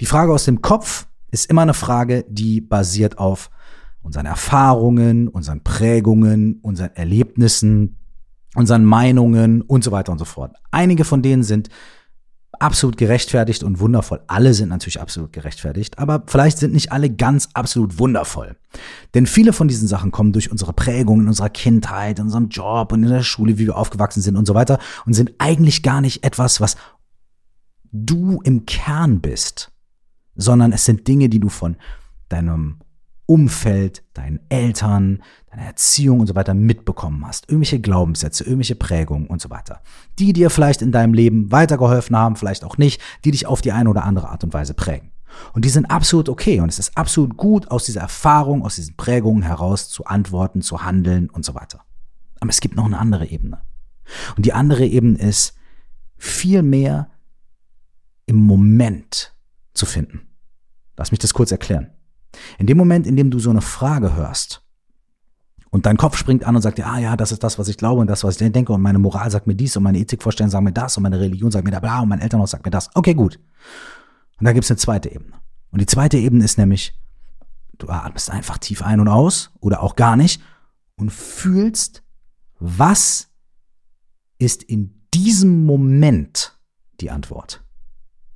Die 0.00 0.06
Frage 0.06 0.32
aus 0.32 0.44
dem 0.44 0.62
Kopf 0.62 1.06
ist 1.30 1.50
immer 1.50 1.62
eine 1.62 1.74
Frage, 1.74 2.24
die 2.28 2.60
basiert 2.60 3.18
auf 3.18 3.50
unseren 4.02 4.26
Erfahrungen, 4.26 5.28
unseren 5.28 5.64
Prägungen, 5.64 6.60
unseren 6.62 6.94
Erlebnissen, 6.94 7.96
unseren 8.54 8.84
Meinungen 8.84 9.62
und 9.62 9.82
so 9.82 9.90
weiter 9.90 10.12
und 10.12 10.18
so 10.18 10.24
fort. 10.24 10.54
Einige 10.70 11.04
von 11.04 11.22
denen 11.22 11.42
sind 11.42 11.70
absolut 12.64 12.96
gerechtfertigt 12.96 13.62
und 13.62 13.78
wundervoll. 13.78 14.22
Alle 14.26 14.54
sind 14.54 14.70
natürlich 14.70 14.98
absolut 14.98 15.34
gerechtfertigt, 15.34 15.98
aber 15.98 16.22
vielleicht 16.26 16.56
sind 16.56 16.72
nicht 16.72 16.92
alle 16.92 17.10
ganz 17.10 17.50
absolut 17.52 17.98
wundervoll. 17.98 18.56
Denn 19.12 19.26
viele 19.26 19.52
von 19.52 19.68
diesen 19.68 19.86
Sachen 19.86 20.10
kommen 20.10 20.32
durch 20.32 20.50
unsere 20.50 20.72
Prägung 20.72 21.20
in 21.20 21.28
unserer 21.28 21.50
Kindheit, 21.50 22.18
in 22.18 22.24
unserem 22.24 22.48
Job 22.48 22.92
und 22.92 23.02
in 23.02 23.10
der 23.10 23.22
Schule, 23.22 23.58
wie 23.58 23.66
wir 23.66 23.76
aufgewachsen 23.76 24.22
sind 24.22 24.36
und 24.36 24.46
so 24.46 24.54
weiter 24.54 24.78
und 25.04 25.12
sind 25.12 25.34
eigentlich 25.36 25.82
gar 25.82 26.00
nicht 26.00 26.24
etwas, 26.24 26.62
was 26.62 26.76
du 27.92 28.40
im 28.42 28.64
Kern 28.64 29.20
bist, 29.20 29.70
sondern 30.34 30.72
es 30.72 30.86
sind 30.86 31.06
Dinge, 31.06 31.28
die 31.28 31.40
du 31.40 31.50
von 31.50 31.76
deinem 32.30 32.78
Umfeld, 33.26 34.04
deinen 34.12 34.40
Eltern, 34.48 35.22
deiner 35.50 35.62
Erziehung 35.62 36.20
und 36.20 36.26
so 36.26 36.34
weiter 36.34 36.54
mitbekommen 36.54 37.26
hast. 37.26 37.48
Irgendwelche 37.48 37.80
Glaubenssätze, 37.80 38.44
irgendwelche 38.44 38.74
Prägungen 38.74 39.26
und 39.26 39.40
so 39.40 39.50
weiter. 39.50 39.80
Die 40.18 40.32
dir 40.32 40.50
vielleicht 40.50 40.82
in 40.82 40.92
deinem 40.92 41.14
Leben 41.14 41.50
weitergeholfen 41.50 42.16
haben, 42.16 42.36
vielleicht 42.36 42.64
auch 42.64 42.76
nicht, 42.76 43.00
die 43.24 43.30
dich 43.30 43.46
auf 43.46 43.62
die 43.62 43.72
eine 43.72 43.88
oder 43.88 44.04
andere 44.04 44.28
Art 44.28 44.44
und 44.44 44.52
Weise 44.52 44.74
prägen. 44.74 45.10
Und 45.52 45.64
die 45.64 45.70
sind 45.70 45.86
absolut 45.86 46.28
okay 46.28 46.60
und 46.60 46.68
es 46.68 46.78
ist 46.78 46.96
absolut 46.96 47.36
gut, 47.36 47.70
aus 47.70 47.84
dieser 47.84 48.02
Erfahrung, 48.02 48.64
aus 48.64 48.76
diesen 48.76 48.96
Prägungen 48.96 49.42
heraus 49.42 49.88
zu 49.88 50.04
antworten, 50.04 50.62
zu 50.62 50.84
handeln 50.84 51.28
und 51.30 51.44
so 51.44 51.54
weiter. 51.54 51.84
Aber 52.40 52.50
es 52.50 52.60
gibt 52.60 52.76
noch 52.76 52.84
eine 52.84 52.98
andere 52.98 53.26
Ebene. 53.26 53.62
Und 54.36 54.46
die 54.46 54.52
andere 54.52 54.86
Ebene 54.86 55.18
ist, 55.18 55.54
viel 56.16 56.62
mehr 56.62 57.10
im 58.26 58.36
Moment 58.36 59.34
zu 59.72 59.86
finden. 59.86 60.28
Lass 60.96 61.10
mich 61.10 61.18
das 61.18 61.34
kurz 61.34 61.50
erklären. 61.50 61.90
In 62.58 62.66
dem 62.66 62.76
Moment, 62.76 63.06
in 63.06 63.16
dem 63.16 63.30
du 63.30 63.38
so 63.38 63.50
eine 63.50 63.60
Frage 63.60 64.14
hörst 64.14 64.62
und 65.70 65.86
dein 65.86 65.96
Kopf 65.96 66.16
springt 66.16 66.44
an 66.44 66.54
und 66.54 66.62
sagt 66.62 66.78
dir, 66.78 66.86
ah 66.86 66.98
ja, 66.98 67.16
das 67.16 67.32
ist 67.32 67.42
das, 67.42 67.58
was 67.58 67.68
ich 67.68 67.76
glaube 67.76 68.00
und 68.00 68.06
das, 68.06 68.22
was 68.24 68.40
ich 68.40 68.52
denke 68.52 68.72
und 68.72 68.80
meine 68.80 68.98
Moral 68.98 69.30
sagt 69.30 69.46
mir 69.46 69.56
dies 69.56 69.76
und 69.76 69.82
meine 69.82 69.98
Ethikvorstellungen 69.98 70.50
sagen 70.50 70.64
mir 70.64 70.72
das 70.72 70.96
und 70.96 71.02
meine 71.02 71.18
Religion 71.18 71.50
sagt 71.50 71.64
mir 71.64 71.72
da 71.72 71.80
bla 71.80 72.00
und 72.00 72.08
mein 72.08 72.20
Elternhaus 72.20 72.52
sagt 72.52 72.64
mir 72.64 72.70
das. 72.70 72.90
Okay, 72.94 73.14
gut. 73.14 73.40
Und 74.38 74.46
da 74.46 74.52
gibt 74.52 74.64
es 74.64 74.70
eine 74.70 74.78
zweite 74.78 75.10
Ebene. 75.10 75.34
Und 75.70 75.80
die 75.80 75.86
zweite 75.86 76.16
Ebene 76.16 76.44
ist 76.44 76.58
nämlich, 76.58 76.94
du 77.78 77.88
atmest 77.88 78.30
einfach 78.30 78.58
tief 78.58 78.82
ein 78.82 79.00
und 79.00 79.08
aus 79.08 79.50
oder 79.60 79.82
auch 79.82 79.96
gar 79.96 80.16
nicht 80.16 80.40
und 80.96 81.10
fühlst, 81.10 82.04
was 82.60 83.30
ist 84.38 84.62
in 84.62 85.06
diesem 85.12 85.64
Moment 85.66 86.58
die 87.00 87.10
Antwort. 87.10 87.64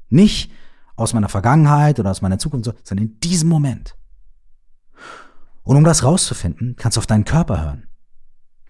Nicht, 0.08 0.50
aus 0.98 1.14
meiner 1.14 1.28
Vergangenheit 1.28 2.00
oder 2.00 2.10
aus 2.10 2.22
meiner 2.22 2.38
Zukunft, 2.38 2.72
sondern 2.84 3.06
in 3.06 3.20
diesem 3.20 3.48
Moment. 3.48 3.96
Und 5.62 5.76
um 5.76 5.84
das 5.84 6.02
rauszufinden, 6.02 6.76
kannst 6.76 6.96
du 6.96 7.00
auf 7.00 7.06
deinen 7.06 7.24
Körper 7.24 7.62
hören. 7.62 7.86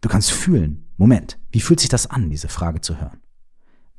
Du 0.00 0.08
kannst 0.08 0.30
fühlen, 0.30 0.86
Moment, 0.96 1.38
wie 1.50 1.60
fühlt 1.60 1.80
sich 1.80 1.88
das 1.88 2.08
an, 2.08 2.30
diese 2.30 2.48
Frage 2.48 2.80
zu 2.80 3.00
hören? 3.00 3.20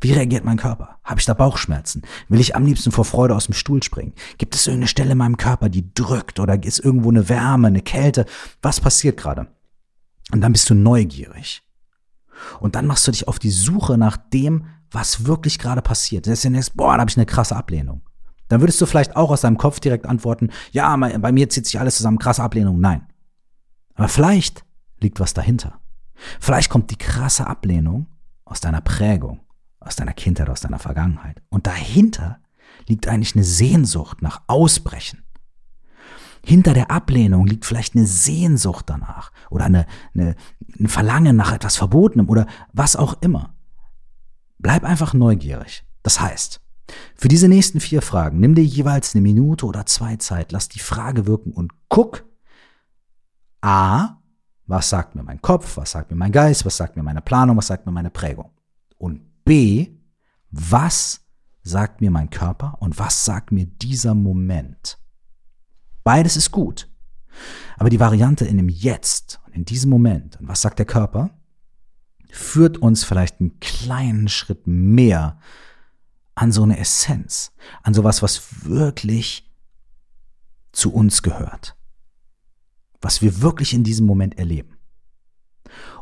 Wie 0.01 0.13
reagiert 0.13 0.45
mein 0.45 0.57
Körper? 0.57 0.99
Habe 1.03 1.19
ich 1.19 1.25
da 1.25 1.33
Bauchschmerzen? 1.33 2.03
Will 2.29 2.39
ich 2.39 2.55
am 2.55 2.65
liebsten 2.65 2.91
vor 2.91 3.03
Freude 3.03 3.35
aus 3.35 3.45
dem 3.45 3.53
Stuhl 3.53 3.83
springen? 3.83 4.13
Gibt 4.37 4.55
es 4.55 4.67
irgendeine 4.67 4.87
Stelle 4.87 5.11
in 5.11 5.17
meinem 5.17 5.37
Körper, 5.37 5.67
die 5.67 5.93
drückt 5.93 6.39
oder 6.39 6.61
ist 6.63 6.79
irgendwo 6.79 7.09
eine 7.09 7.27
Wärme, 7.27 7.67
eine 7.67 7.81
Kälte? 7.81 8.25
Was 8.61 8.79
passiert 8.79 9.17
gerade? 9.17 9.47
Und 10.31 10.41
dann 10.41 10.53
bist 10.53 10.69
du 10.69 10.73
neugierig. 10.73 11.63
Und 12.61 12.75
dann 12.75 12.85
machst 12.85 13.07
du 13.07 13.11
dich 13.11 13.27
auf 13.27 13.39
die 13.39 13.51
Suche 13.51 13.97
nach 13.97 14.15
dem, 14.15 14.67
was 14.91 15.25
wirklich 15.25 15.59
gerade 15.59 15.81
passiert. 15.81 16.27
Das 16.27 16.33
ist 16.33 16.43
ja 16.43 16.49
denkst, 16.49 16.71
boah, 16.75 16.93
da 16.93 17.01
habe 17.01 17.09
ich 17.09 17.17
eine 17.17 17.25
krasse 17.25 17.55
Ablehnung. 17.55 18.01
Dann 18.49 18.61
würdest 18.61 18.81
du 18.81 18.85
vielleicht 18.85 19.15
auch 19.15 19.31
aus 19.31 19.41
deinem 19.41 19.57
Kopf 19.57 19.79
direkt 19.79 20.05
antworten, 20.05 20.49
ja, 20.71 20.95
bei 20.95 21.31
mir 21.31 21.49
zieht 21.49 21.65
sich 21.65 21.79
alles 21.79 21.95
zusammen, 21.95 22.19
krasse 22.19 22.43
Ablehnung. 22.43 22.79
Nein. 22.79 23.07
Aber 23.95 24.09
vielleicht 24.09 24.65
liegt 24.99 25.19
was 25.19 25.33
dahinter. 25.33 25.79
Vielleicht 26.39 26.69
kommt 26.69 26.91
die 26.91 26.97
krasse 26.97 27.47
Ablehnung 27.47 28.07
aus 28.43 28.59
deiner 28.59 28.81
Prägung, 28.81 29.39
aus 29.79 29.95
deiner 29.95 30.13
Kindheit, 30.13 30.49
aus 30.49 30.61
deiner 30.61 30.79
Vergangenheit. 30.79 31.41
Und 31.49 31.67
dahinter 31.67 32.39
liegt 32.87 33.07
eigentlich 33.07 33.35
eine 33.35 33.43
Sehnsucht 33.43 34.21
nach 34.21 34.41
Ausbrechen. 34.47 35.23
Hinter 36.43 36.73
der 36.73 36.89
Ablehnung 36.89 37.45
liegt 37.45 37.65
vielleicht 37.65 37.95
eine 37.95 38.05
Sehnsucht 38.05 38.89
danach 38.89 39.31
oder 39.49 39.65
eine, 39.65 39.85
eine, 40.15 40.35
ein 40.79 40.87
Verlangen 40.87 41.35
nach 41.35 41.53
etwas 41.53 41.75
Verbotenem 41.75 42.29
oder 42.29 42.47
was 42.73 42.95
auch 42.95 43.21
immer. 43.21 43.53
Bleib 44.57 44.83
einfach 44.83 45.13
neugierig. 45.13 45.85
Das 46.01 46.19
heißt, 46.19 46.61
für 47.15 47.27
diese 47.27 47.47
nächsten 47.47 47.79
vier 47.79 48.01
Fragen 48.01 48.39
nimm 48.39 48.55
dir 48.55 48.63
jeweils 48.63 49.15
eine 49.15 49.21
Minute 49.21 49.65
oder 49.65 49.85
zwei 49.85 50.15
Zeit, 50.17 50.51
lass 50.51 50.69
die 50.69 50.79
Frage 50.79 51.25
wirken 51.27 51.51
und 51.51 51.71
guck, 51.89 52.25
a, 53.61 54.17
was 54.65 54.89
sagt 54.89 55.15
mir 55.15 55.23
mein 55.23 55.41
Kopf, 55.41 55.77
was 55.77 55.91
sagt 55.91 56.11
mir 56.11 56.17
mein 56.17 56.31
Geist, 56.31 56.65
was 56.65 56.77
sagt 56.77 56.95
mir 56.95 57.03
meine 57.03 57.21
Planung, 57.21 57.57
was 57.57 57.67
sagt 57.67 57.85
mir 57.85 57.91
meine 57.91 58.11
Prägung. 58.11 58.51
Und 58.97 59.43
b, 59.43 59.87
was 60.51 61.21
sagt 61.63 62.01
mir 62.01 62.11
mein 62.11 62.29
Körper 62.29 62.77
und 62.79 62.99
was 62.99 63.25
sagt 63.25 63.51
mir 63.51 63.65
dieser 63.65 64.13
Moment. 64.13 64.97
Beides 66.03 66.37
ist 66.37 66.51
gut. 66.51 66.89
Aber 67.77 67.89
die 67.89 67.99
Variante 67.99 68.45
in 68.45 68.57
dem 68.57 68.69
Jetzt 68.69 69.39
und 69.45 69.55
in 69.55 69.65
diesem 69.65 69.89
Moment, 69.89 70.39
und 70.39 70.47
was 70.47 70.61
sagt 70.61 70.79
der 70.79 70.85
Körper, 70.85 71.31
führt 72.31 72.77
uns 72.77 73.03
vielleicht 73.03 73.39
einen 73.39 73.59
kleinen 73.59 74.27
Schritt 74.27 74.67
mehr 74.67 75.39
an 76.39 76.53
so 76.53 76.63
eine 76.63 76.79
Essenz, 76.79 77.51
an 77.83 77.93
sowas, 77.93 78.21
was 78.21 78.63
wirklich 78.63 79.45
zu 80.71 80.93
uns 80.93 81.21
gehört, 81.21 81.75
was 83.01 83.21
wir 83.21 83.41
wirklich 83.41 83.73
in 83.73 83.83
diesem 83.83 84.05
Moment 84.05 84.39
erleben. 84.39 84.77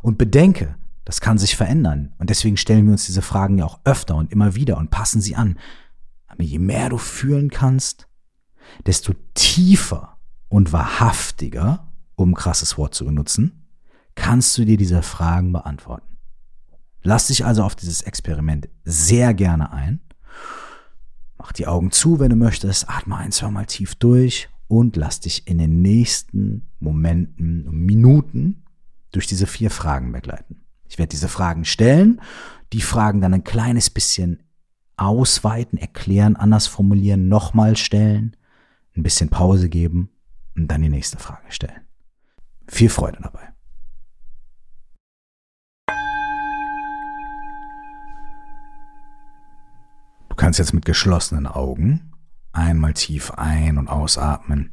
Und 0.03 0.19
bedenke, 0.19 0.77
das 1.05 1.21
kann 1.21 1.39
sich 1.39 1.55
verändern 1.55 2.13
und 2.19 2.29
deswegen 2.29 2.55
stellen 2.55 2.85
wir 2.85 2.91
uns 2.91 3.07
diese 3.07 3.23
Fragen 3.23 3.57
ja 3.57 3.65
auch 3.65 3.79
öfter 3.83 4.15
und 4.15 4.31
immer 4.31 4.53
wieder 4.53 4.77
und 4.77 4.91
passen 4.91 5.21
sie 5.21 5.35
an. 5.35 5.57
Aber 6.27 6.43
je 6.43 6.59
mehr 6.59 6.89
du 6.89 6.99
fühlen 6.99 7.49
kannst, 7.49 8.07
desto 8.85 9.13
tiefer 9.33 10.19
und 10.49 10.71
wahrhaftiger, 10.71 11.91
um 12.13 12.31
ein 12.31 12.35
krasses 12.35 12.77
Wort 12.77 12.93
zu 12.93 13.05
benutzen, 13.05 13.67
kannst 14.13 14.55
du 14.55 14.65
dir 14.65 14.77
diese 14.77 15.01
Fragen 15.01 15.51
beantworten. 15.51 16.17
Lass 17.01 17.25
dich 17.25 17.43
also 17.43 17.63
auf 17.63 17.75
dieses 17.75 18.03
Experiment 18.03 18.69
sehr 18.83 19.33
gerne 19.33 19.71
ein 19.71 20.01
Mach 21.47 21.53
die 21.53 21.67
Augen 21.67 21.91
zu, 21.91 22.19
wenn 22.19 22.31
du 22.31 22.35
möchtest, 22.35 22.89
atme 22.89 23.15
ein, 23.15 23.31
zwei 23.31 23.49
Mal 23.49 23.65
tief 23.65 23.95
durch 23.95 24.49
und 24.67 24.97
lass 24.97 25.21
dich 25.21 25.47
in 25.47 25.59
den 25.59 25.81
nächsten 25.81 26.67
Momenten, 26.81 27.71
Minuten 27.71 28.65
durch 29.13 29.27
diese 29.27 29.47
vier 29.47 29.71
Fragen 29.71 30.11
begleiten. 30.11 30.65
Ich 30.89 30.97
werde 30.97 31.11
diese 31.11 31.29
Fragen 31.29 31.63
stellen, 31.63 32.19
die 32.73 32.81
Fragen 32.81 33.21
dann 33.21 33.33
ein 33.33 33.45
kleines 33.45 33.89
bisschen 33.89 34.43
ausweiten, 34.97 35.79
erklären, 35.79 36.35
anders 36.35 36.67
formulieren, 36.67 37.29
nochmal 37.29 37.77
stellen, 37.77 38.35
ein 38.97 39.03
bisschen 39.03 39.29
Pause 39.29 39.69
geben 39.69 40.09
und 40.57 40.67
dann 40.67 40.81
die 40.81 40.89
nächste 40.89 41.17
Frage 41.17 41.49
stellen. 41.49 41.79
Viel 42.67 42.89
Freude 42.89 43.19
dabei. 43.21 43.53
Kannst 50.37 50.59
jetzt 50.59 50.73
mit 50.73 50.85
geschlossenen 50.85 51.47
Augen 51.47 52.13
einmal 52.53 52.93
tief 52.93 53.31
ein- 53.31 53.77
und 53.77 53.87
ausatmen. 53.87 54.71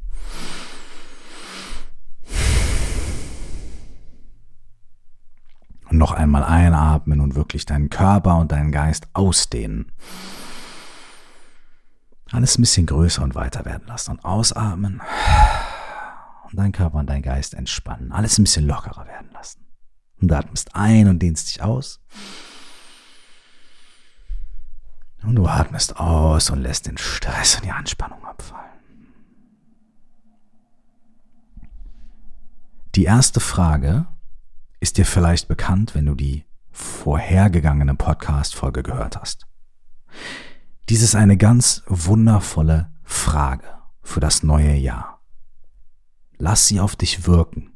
Und 5.90 5.98
noch 5.98 6.12
einmal 6.12 6.44
einatmen 6.44 7.20
und 7.20 7.34
wirklich 7.34 7.66
deinen 7.66 7.90
Körper 7.90 8.38
und 8.38 8.52
deinen 8.52 8.72
Geist 8.72 9.08
ausdehnen. 9.12 9.92
Alles 12.32 12.58
ein 12.58 12.62
bisschen 12.62 12.86
größer 12.86 13.22
und 13.22 13.34
weiter 13.34 13.64
werden 13.64 13.86
lassen 13.86 14.12
und 14.12 14.24
ausatmen. 14.24 15.02
Und 16.50 16.58
dein 16.58 16.72
Körper 16.72 16.98
und 16.98 17.08
dein 17.08 17.22
Geist 17.22 17.54
entspannen. 17.54 18.12
Alles 18.12 18.38
ein 18.38 18.44
bisschen 18.44 18.66
lockerer 18.66 19.06
werden 19.06 19.30
lassen. 19.32 19.66
Und 20.20 20.28
du 20.28 20.36
atmest 20.36 20.74
ein 20.74 21.08
und 21.08 21.20
dehnst 21.20 21.48
dich 21.48 21.62
aus. 21.62 22.00
Und 25.26 25.36
du 25.36 25.46
atmest 25.46 25.98
aus 25.98 26.50
und 26.50 26.60
lässt 26.60 26.86
den 26.86 26.98
Stress 26.98 27.56
und 27.56 27.64
die 27.64 27.70
Anspannung 27.70 28.24
abfallen. 28.24 28.64
Die 32.94 33.04
erste 33.04 33.40
Frage 33.40 34.06
ist 34.80 34.98
dir 34.98 35.06
vielleicht 35.06 35.48
bekannt, 35.48 35.94
wenn 35.94 36.06
du 36.06 36.14
die 36.14 36.44
vorhergegangene 36.70 37.94
Podcast-Folge 37.94 38.82
gehört 38.82 39.16
hast. 39.16 39.46
Dies 40.88 41.02
ist 41.02 41.14
eine 41.14 41.36
ganz 41.36 41.82
wundervolle 41.86 42.92
Frage 43.02 43.66
für 44.02 44.20
das 44.20 44.42
neue 44.42 44.74
Jahr. 44.74 45.20
Lass 46.36 46.68
sie 46.68 46.80
auf 46.80 46.96
dich 46.96 47.26
wirken. 47.26 47.72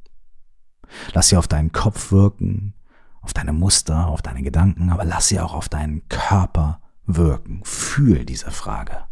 Lass 1.12 1.28
sie 1.28 1.37
auf 1.37 1.49
deinen 1.49 1.73
Kopf 1.73 2.12
wirken, 2.12 2.75
auf 3.23 3.33
deine 3.33 3.52
Muster, 3.52 4.07
auf 4.07 4.23
deine 4.23 4.43
Gedanken, 4.43 4.90
aber 4.90 5.05
lass 5.05 5.28
sie 5.28 5.40
auch 5.40 5.55
auf 5.55 5.69
deinen 5.69 6.07
Körper 6.09 6.81
wirken. 7.09 7.65
Fühl 7.65 8.25
diese 8.25 8.50
Frage. 8.50 9.09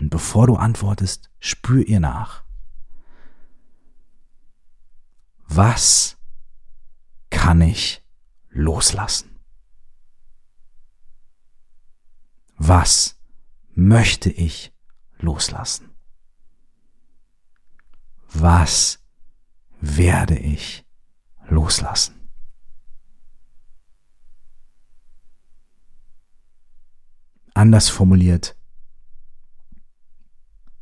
Und 0.00 0.10
bevor 0.10 0.46
du 0.46 0.56
antwortest, 0.56 1.28
spür 1.40 1.86
ihr 1.86 2.00
nach. 2.00 2.44
Was 5.46 6.16
kann 7.30 7.60
ich 7.60 8.02
loslassen? 8.50 9.40
Was 12.56 13.18
möchte 13.74 14.30
ich 14.30 14.72
loslassen? 15.18 15.90
Was 18.32 19.00
werde 19.80 20.38
ich 20.38 20.84
loslassen? 21.48 22.17
Anders 27.58 27.88
formuliert, 27.88 28.56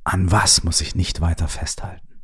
an 0.05 0.31
was 0.31 0.63
muss 0.63 0.83
ich 0.83 0.95
nicht 0.95 1.23
weiter 1.23 1.49
festhalten? 1.49 2.23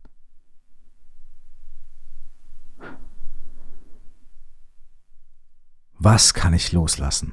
Was 5.94 6.34
kann 6.34 6.52
ich 6.52 6.70
loslassen, 6.70 7.32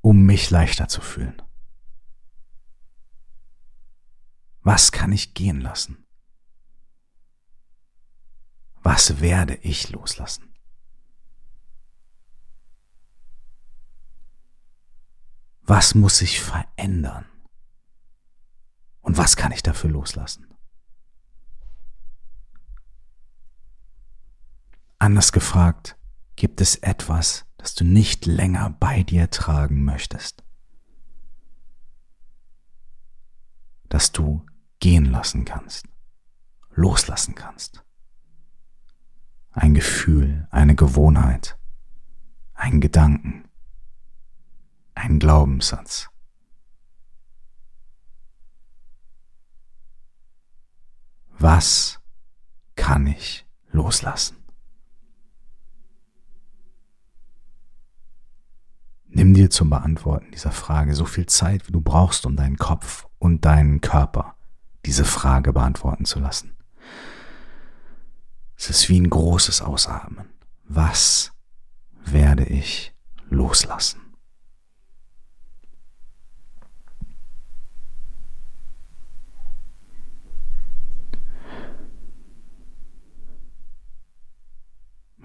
um 0.00 0.26
mich 0.26 0.50
leichter 0.50 0.88
zu 0.88 1.00
fühlen? 1.00 1.40
Was 4.62 4.90
kann 4.90 5.12
ich 5.12 5.32
gehen 5.32 5.60
lassen? 5.60 6.04
Was 8.82 9.20
werde 9.20 9.54
ich 9.62 9.90
loslassen? 9.90 10.53
Was 15.66 15.94
muss 15.94 16.18
sich 16.18 16.42
verändern? 16.42 17.24
Und 19.00 19.16
was 19.16 19.36
kann 19.36 19.50
ich 19.50 19.62
dafür 19.62 19.90
loslassen? 19.90 20.46
Anders 24.98 25.32
gefragt, 25.32 25.96
gibt 26.36 26.60
es 26.60 26.76
etwas, 26.76 27.46
das 27.56 27.74
du 27.74 27.84
nicht 27.84 28.26
länger 28.26 28.70
bei 28.78 29.02
dir 29.02 29.30
tragen 29.30 29.84
möchtest? 29.84 30.44
Das 33.88 34.12
du 34.12 34.44
gehen 34.80 35.06
lassen 35.06 35.46
kannst, 35.46 35.88
loslassen 36.74 37.34
kannst? 37.34 37.82
Ein 39.52 39.72
Gefühl, 39.72 40.46
eine 40.50 40.74
Gewohnheit, 40.74 41.58
ein 42.52 42.80
Gedanken, 42.82 43.48
ein 44.94 45.18
Glaubenssatz. 45.18 46.08
Was 51.38 52.00
kann 52.76 53.06
ich 53.06 53.46
loslassen? 53.70 54.36
Nimm 59.06 59.32
dir 59.34 59.50
zum 59.50 59.70
Beantworten 59.70 60.32
dieser 60.32 60.50
Frage 60.50 60.94
so 60.94 61.04
viel 61.04 61.26
Zeit, 61.26 61.68
wie 61.68 61.72
du 61.72 61.80
brauchst, 61.80 62.26
um 62.26 62.34
deinen 62.34 62.56
Kopf 62.56 63.06
und 63.18 63.44
deinen 63.44 63.80
Körper 63.80 64.36
diese 64.86 65.04
Frage 65.04 65.52
beantworten 65.52 66.04
zu 66.04 66.18
lassen. 66.18 66.56
Es 68.56 68.70
ist 68.70 68.88
wie 68.88 68.98
ein 69.00 69.10
großes 69.10 69.62
Ausatmen. 69.62 70.30
Was 70.64 71.32
werde 72.04 72.44
ich 72.44 72.94
loslassen? 73.28 74.03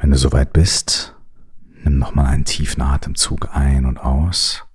Wenn 0.09 0.13
du 0.13 0.21
soweit 0.21 0.53
bist, 0.53 1.15
nimm 1.83 1.99
nochmal 1.99 2.25
einen 2.25 2.43
tiefen 2.43 2.81
Atemzug 2.81 3.55
ein 3.55 3.85
und 3.85 3.99
aus. 3.99 4.65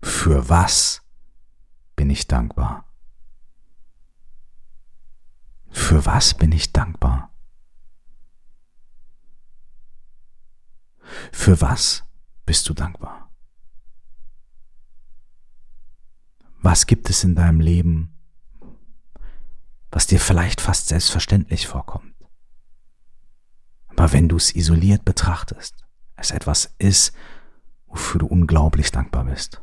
Für 0.00 0.48
was 0.48 1.02
bin 1.94 2.08
ich 2.08 2.26
dankbar? 2.26 2.86
Für 5.68 6.06
was 6.06 6.32
bin 6.32 6.52
ich 6.52 6.72
dankbar? 6.72 7.28
Für 11.32 11.60
was 11.60 12.02
bist 12.46 12.66
du 12.70 12.72
dankbar? 12.72 13.27
Was 16.70 16.84
gibt 16.84 17.08
es 17.08 17.24
in 17.24 17.34
deinem 17.34 17.60
Leben, 17.60 18.14
was 19.90 20.06
dir 20.06 20.20
vielleicht 20.20 20.60
fast 20.60 20.88
selbstverständlich 20.88 21.66
vorkommt? 21.66 22.14
Aber 23.86 24.12
wenn 24.12 24.28
du 24.28 24.36
es 24.36 24.54
isoliert 24.54 25.02
betrachtest, 25.06 25.86
es 26.16 26.30
etwas 26.30 26.74
ist, 26.76 27.14
wofür 27.86 28.18
du 28.18 28.26
unglaublich 28.26 28.90
dankbar 28.90 29.24
bist. 29.24 29.62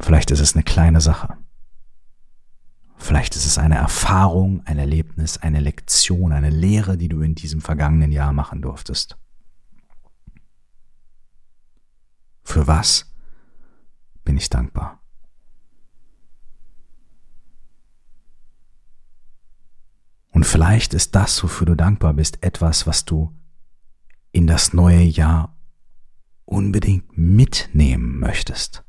Vielleicht 0.00 0.30
ist 0.30 0.40
es 0.40 0.54
eine 0.54 0.62
kleine 0.62 1.00
Sache. 1.00 1.38
Vielleicht 2.98 3.36
ist 3.36 3.46
es 3.46 3.56
eine 3.56 3.76
Erfahrung, 3.76 4.66
ein 4.66 4.78
Erlebnis, 4.78 5.38
eine 5.38 5.60
Lektion, 5.60 6.30
eine 6.34 6.50
Lehre, 6.50 6.98
die 6.98 7.08
du 7.08 7.22
in 7.22 7.34
diesem 7.34 7.62
vergangenen 7.62 8.12
Jahr 8.12 8.34
machen 8.34 8.60
durftest. 8.60 9.16
Für 12.42 12.66
was 12.66 13.13
bin 14.24 14.36
ich 14.36 14.48
dankbar? 14.50 15.00
Und 20.34 20.44
vielleicht 20.44 20.94
ist 20.94 21.14
das, 21.14 21.42
wofür 21.44 21.66
du 21.66 21.76
dankbar 21.76 22.12
bist, 22.12 22.42
etwas, 22.42 22.88
was 22.88 23.04
du 23.04 23.32
in 24.32 24.48
das 24.48 24.72
neue 24.72 25.02
Jahr 25.02 25.56
unbedingt 26.44 27.16
mitnehmen 27.16 28.18
möchtest. 28.18 28.84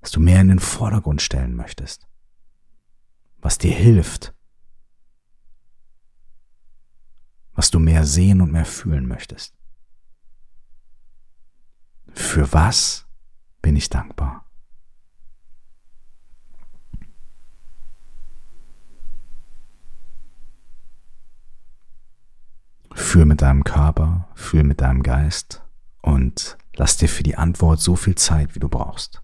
Was 0.00 0.10
du 0.12 0.20
mehr 0.20 0.40
in 0.40 0.48
den 0.48 0.58
Vordergrund 0.58 1.20
stellen 1.20 1.54
möchtest. 1.54 2.08
Was 3.38 3.58
dir 3.58 3.74
hilft. 3.74 4.34
Was 7.52 7.70
du 7.70 7.78
mehr 7.78 8.06
sehen 8.06 8.40
und 8.40 8.50
mehr 8.50 8.64
fühlen 8.64 9.06
möchtest. 9.06 9.54
Für 12.14 12.52
was 12.52 13.06
bin 13.60 13.76
ich 13.76 13.90
dankbar? 13.90 14.46
Fühl 22.94 23.24
mit 23.24 23.42
deinem 23.42 23.64
Körper, 23.64 24.28
fühl 24.34 24.62
mit 24.62 24.80
deinem 24.80 25.02
Geist 25.02 25.62
und 26.02 26.58
lass 26.74 26.96
dir 26.96 27.08
für 27.08 27.22
die 27.22 27.36
Antwort 27.36 27.80
so 27.80 27.96
viel 27.96 28.14
Zeit, 28.14 28.54
wie 28.54 28.60
du 28.60 28.68
brauchst. 28.68 29.22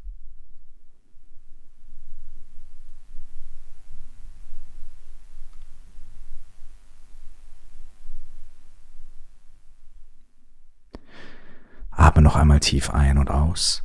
Atme 11.98 12.22
noch 12.22 12.36
einmal 12.36 12.60
tief 12.60 12.90
ein 12.90 13.18
und 13.18 13.28
aus. 13.28 13.82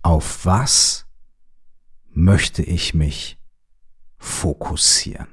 Auf 0.00 0.46
was 0.46 1.06
möchte 2.08 2.62
ich 2.62 2.94
mich 2.94 3.38
fokussieren? 4.16 5.28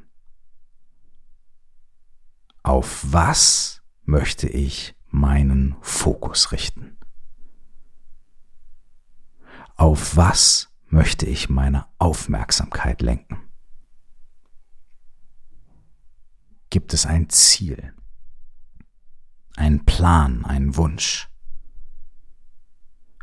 Auf 2.62 3.06
was 3.06 3.82
möchte 4.04 4.50
ich 4.50 4.98
meinen 5.08 5.78
Fokus 5.80 6.52
richten? 6.52 6.98
Auf 9.78 10.18
was 10.18 10.73
möchte 10.94 11.26
ich 11.26 11.50
meine 11.50 11.88
Aufmerksamkeit 11.98 13.02
lenken? 13.02 13.40
Gibt 16.70 16.94
es 16.94 17.08
ein 17.08 17.30
Ziel, 17.30 17.94
einen 19.56 19.86
Plan, 19.86 20.46
einen 20.46 20.76
Wunsch? 20.76 21.30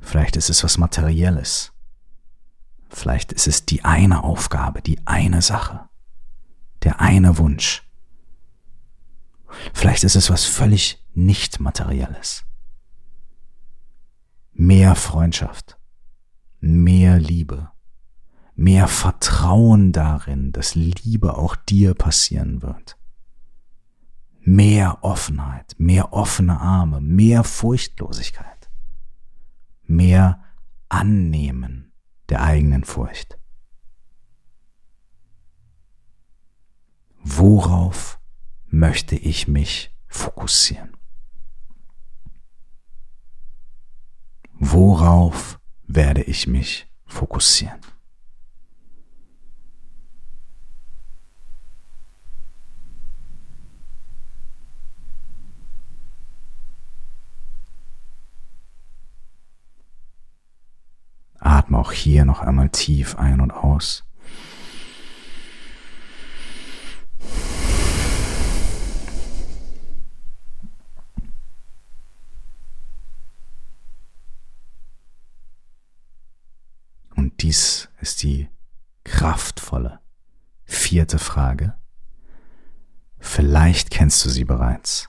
Vielleicht 0.03 0.37
ist 0.37 0.51
es 0.51 0.65
was 0.65 0.79
Materielles. 0.79 1.73
Vielleicht 2.89 3.33
ist 3.33 3.47
es 3.47 3.67
die 3.67 3.85
eine 3.85 4.25
Aufgabe, 4.25 4.83
die 4.83 5.07
eine 5.07 5.41
Sache, 5.41 5.89
der 6.83 7.01
eine 7.01 7.39
Wunsch. 7.39 7.89
Vielleicht 9.73 10.03
ist 10.03 10.17
es 10.17 10.29
was 10.29 10.45
völlig 10.45 11.07
nicht 11.15 11.61
Materielles. 11.61 12.45
Mehr 14.53 14.97
Freundschaft, 14.97 15.80
mehr 16.61 17.19
Liebe, 17.19 17.71
mehr 18.55 18.89
Vertrauen 18.89 19.93
darin, 19.93 20.53
dass 20.53 20.75
Liebe 20.75 21.37
auch 21.37 21.57
dir 21.57 21.95
passieren 21.95 22.63
wird. 22.63 22.97
Mehr 24.41 25.03
Offenheit, 25.03 25.75
mehr 25.79 26.13
offene 26.13 26.61
Arme, 26.61 27.01
mehr 27.01 27.45
Furchtlosigkeit, 27.45 28.71
mehr 29.85 30.43
Annehmen 30.89 31.93
der 32.29 32.43
eigenen 32.43 32.85
Furcht. 32.85 33.39
Worauf 37.23 38.19
möchte 38.67 39.15
ich 39.15 39.47
mich 39.47 39.95
fokussieren? 40.09 40.97
Worauf 44.59 45.60
werde 45.95 46.23
ich 46.23 46.47
mich 46.47 46.87
fokussieren? 47.05 47.81
Atme 61.41 61.79
auch 61.79 61.91
hier 61.91 62.25
noch 62.25 62.41
einmal 62.41 62.69
tief 62.69 63.17
ein 63.17 63.41
und 63.41 63.51
aus. 63.51 64.05
Dies 77.51 77.89
ist 78.01 78.23
die 78.23 78.49
kraftvolle 79.03 79.99
vierte 80.63 81.19
Frage. 81.19 81.75
Vielleicht 83.19 83.91
kennst 83.91 84.25
du 84.25 84.29
sie 84.29 84.45
bereits. 84.45 85.09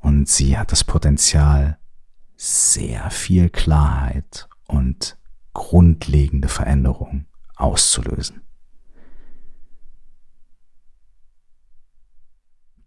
Und 0.00 0.28
sie 0.28 0.58
hat 0.58 0.72
das 0.72 0.84
Potenzial, 0.84 1.78
sehr 2.36 3.10
viel 3.10 3.48
Klarheit 3.48 4.46
und 4.66 5.18
grundlegende 5.54 6.48
Veränderung 6.48 7.24
auszulösen. 7.56 8.42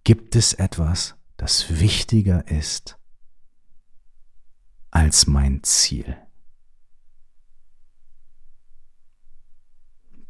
Gibt 0.03 0.35
es 0.35 0.53
etwas, 0.53 1.15
das 1.37 1.79
wichtiger 1.79 2.47
ist 2.47 2.99
als 4.91 5.25
mein 5.25 5.63
Ziel? 5.63 6.15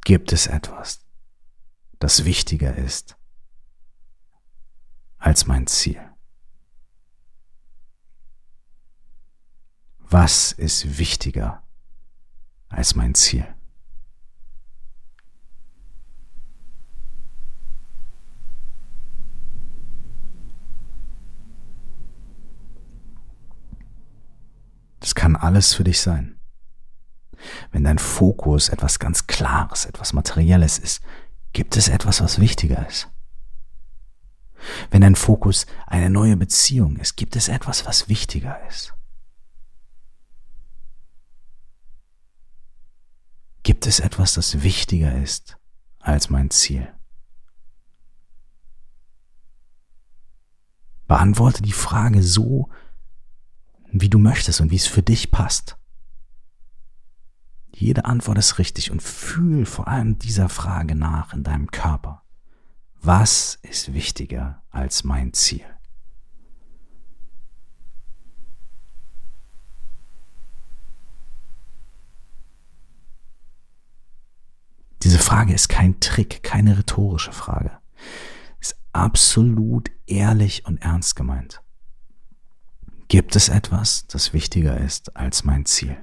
Gibt 0.06 0.34
es 0.34 0.46
etwas, 0.46 1.04
das 1.98 2.26
wichtiger 2.26 2.76
ist 2.76 3.18
als 5.18 5.48
mein 5.48 5.66
Ziel? 5.66 6.00
Was 9.98 10.52
ist 10.52 11.00
wichtiger 11.00 11.64
als 12.70 12.94
mein 12.94 13.16
Ziel? 13.16 13.48
Das 25.00 25.16
kann 25.16 25.36
alles 25.36 25.74
für 25.74 25.84
dich 25.84 26.00
sein. 26.00 26.40
Wenn 27.72 27.84
dein 27.84 28.00
Fokus 28.00 28.70
etwas 28.70 29.00
ganz 29.00 29.28
Klares, 29.28 29.86
etwas 29.86 30.14
Materielles 30.14 30.80
ist, 30.80 31.02
gibt 31.54 31.78
es 31.78 31.88
etwas, 31.88 32.22
was 32.22 32.40
wichtiger 32.40 32.88
ist. 32.88 33.10
Wenn 34.90 35.02
dein 35.02 35.16
Fokus 35.16 35.66
eine 35.86 36.10
neue 36.10 36.38
Beziehung 36.38 36.98
ist, 36.98 37.16
gibt 37.16 37.36
es 37.36 37.48
etwas, 37.48 37.86
was 37.86 38.10
wichtiger 38.10 38.66
ist. 38.68 38.94
Gibt 43.64 43.88
es 43.88 44.00
etwas, 44.00 44.34
das 44.36 44.62
wichtiger 44.62 45.16
ist 45.22 45.58
als 46.00 46.30
mein 46.30 46.52
Ziel? 46.52 46.88
Beantworte 51.08 51.62
die 51.62 51.72
Frage 51.72 52.22
so, 52.22 52.70
wie 53.92 54.10
du 54.10 54.20
möchtest 54.20 54.62
und 54.62 54.72
wie 54.72 54.76
es 54.76 54.88
für 54.88 55.04
dich 55.04 55.32
passt. 55.32 55.78
Jede 57.78 58.06
Antwort 58.06 58.38
ist 58.38 58.58
richtig 58.58 58.90
und 58.90 59.04
fühl 59.04 59.66
vor 59.66 59.90
allem 59.90 60.18
dieser 60.18 60.48
Frage 60.48 60.96
nach 60.96 61.34
in 61.34 61.44
deinem 61.44 61.72
Körper. 61.72 62.24
Was 63.02 63.60
ist 63.64 63.94
wichtiger 63.94 64.64
als 64.70 65.04
mein 65.04 65.34
Ziel? 65.34 65.66
Diese 75.04 75.20
Frage 75.20 75.54
ist 75.54 75.68
kein 75.68 76.00
Trick, 76.00 76.44
keine 76.44 76.78
rhetorische 76.78 77.34
Frage. 77.34 77.78
Ist 78.62 78.80
absolut 78.94 79.92
ehrlich 80.06 80.66
und 80.66 80.78
ernst 80.82 81.18
gemeint. 81.18 81.62
Gibt 83.10 83.36
es 83.36 83.50
etwas, 83.50 84.08
das 84.08 84.32
wichtiger 84.32 84.78
ist 84.78 85.18
als 85.18 85.44
mein 85.44 85.66
Ziel? 85.66 85.98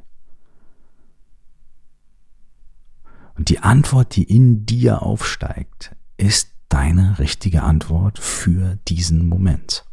Und 3.34 3.48
die 3.48 3.60
Antwort, 3.60 4.16
die 4.16 4.24
in 4.24 4.66
dir 4.66 5.02
aufsteigt, 5.02 5.94
ist 6.16 6.50
deine 6.68 7.18
richtige 7.18 7.62
Antwort 7.62 8.18
für 8.18 8.76
diesen 8.88 9.26
Moment. 9.26 9.84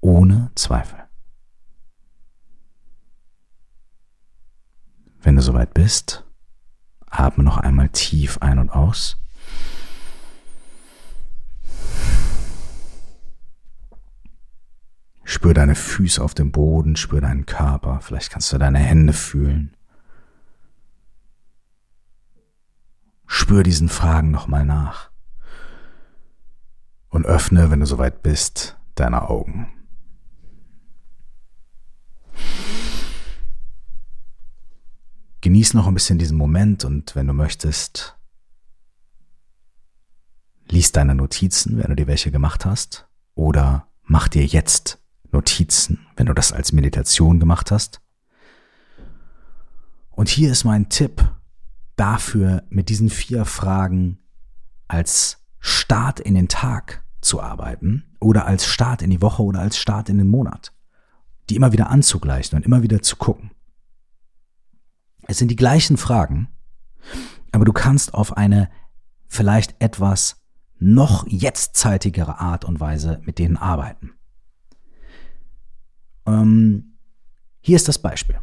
Ohne 0.00 0.50
Zweifel. 0.54 0.98
Wenn 5.22 5.36
du 5.36 5.42
soweit 5.42 5.74
bist, 5.74 6.24
atme 7.06 7.44
noch 7.44 7.58
einmal 7.58 7.90
tief 7.90 8.38
ein 8.38 8.58
und 8.58 8.70
aus. 8.70 9.16
Spür 15.24 15.54
deine 15.54 15.74
Füße 15.74 16.22
auf 16.22 16.34
dem 16.34 16.50
Boden, 16.50 16.96
spür 16.96 17.20
deinen 17.20 17.46
Körper, 17.46 18.00
vielleicht 18.00 18.30
kannst 18.30 18.52
du 18.52 18.58
deine 18.58 18.78
Hände 18.78 19.12
fühlen. 19.12 19.76
Spür 23.32 23.62
diesen 23.62 23.88
Fragen 23.88 24.32
nochmal 24.32 24.66
nach. 24.66 25.12
Und 27.10 27.26
öffne, 27.26 27.70
wenn 27.70 27.78
du 27.78 27.86
soweit 27.86 28.24
bist, 28.24 28.76
deine 28.96 29.30
Augen. 29.30 29.68
Genieß 35.42 35.74
noch 35.74 35.86
ein 35.86 35.94
bisschen 35.94 36.18
diesen 36.18 36.36
Moment 36.36 36.84
und 36.84 37.14
wenn 37.14 37.28
du 37.28 37.32
möchtest, 37.32 38.18
lies 40.66 40.90
deine 40.90 41.14
Notizen, 41.14 41.78
wenn 41.78 41.86
du 41.86 41.94
dir 41.94 42.08
welche 42.08 42.32
gemacht 42.32 42.66
hast, 42.66 43.08
oder 43.36 43.86
mach 44.02 44.26
dir 44.26 44.44
jetzt 44.44 44.98
Notizen, 45.30 46.04
wenn 46.16 46.26
du 46.26 46.34
das 46.34 46.50
als 46.52 46.72
Meditation 46.72 47.38
gemacht 47.38 47.70
hast. 47.70 48.02
Und 50.10 50.28
hier 50.28 50.50
ist 50.50 50.64
mein 50.64 50.88
Tipp, 50.88 51.32
dafür, 52.00 52.64
mit 52.70 52.88
diesen 52.88 53.10
vier 53.10 53.44
Fragen 53.44 54.18
als 54.88 55.44
Start 55.58 56.18
in 56.18 56.34
den 56.34 56.48
Tag 56.48 57.04
zu 57.20 57.42
arbeiten 57.42 58.16
oder 58.20 58.46
als 58.46 58.64
Start 58.64 59.02
in 59.02 59.10
die 59.10 59.20
Woche 59.20 59.42
oder 59.42 59.60
als 59.60 59.76
Start 59.76 60.08
in 60.08 60.16
den 60.16 60.28
Monat. 60.28 60.72
Die 61.50 61.56
immer 61.56 61.72
wieder 61.72 61.90
anzugleichen 61.90 62.56
und 62.56 62.64
immer 62.64 62.82
wieder 62.82 63.02
zu 63.02 63.16
gucken. 63.16 63.50
Es 65.28 65.36
sind 65.36 65.48
die 65.48 65.56
gleichen 65.56 65.98
Fragen, 65.98 66.48
aber 67.52 67.66
du 67.66 67.72
kannst 67.72 68.14
auf 68.14 68.34
eine 68.34 68.70
vielleicht 69.28 69.74
etwas 69.78 70.42
noch 70.78 71.26
jetztzeitigere 71.28 72.40
Art 72.40 72.64
und 72.64 72.80
Weise 72.80 73.20
mit 73.24 73.38
denen 73.38 73.58
arbeiten. 73.58 74.12
Ähm, 76.24 76.96
hier 77.60 77.76
ist 77.76 77.88
das 77.88 77.98
Beispiel. 77.98 78.40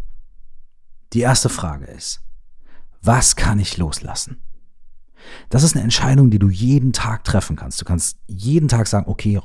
Die 1.14 1.22
erste 1.22 1.50
Frage 1.50 1.86
ist, 1.86 2.22
was 3.02 3.36
kann 3.36 3.60
ich 3.60 3.78
loslassen? 3.78 4.42
Das 5.50 5.64
ist 5.64 5.76
eine 5.76 5.84
Entscheidung, 5.84 6.30
die 6.30 6.40
du 6.40 6.50
jeden 6.50 6.94
Tag 6.94 7.24
treffen 7.24 7.56
kannst. 7.56 7.82
Du 7.82 7.86
kannst 7.86 8.20
jeden 8.28 8.68
Tag 8.68 8.88
sagen, 8.88 9.10
okay, 9.10 9.40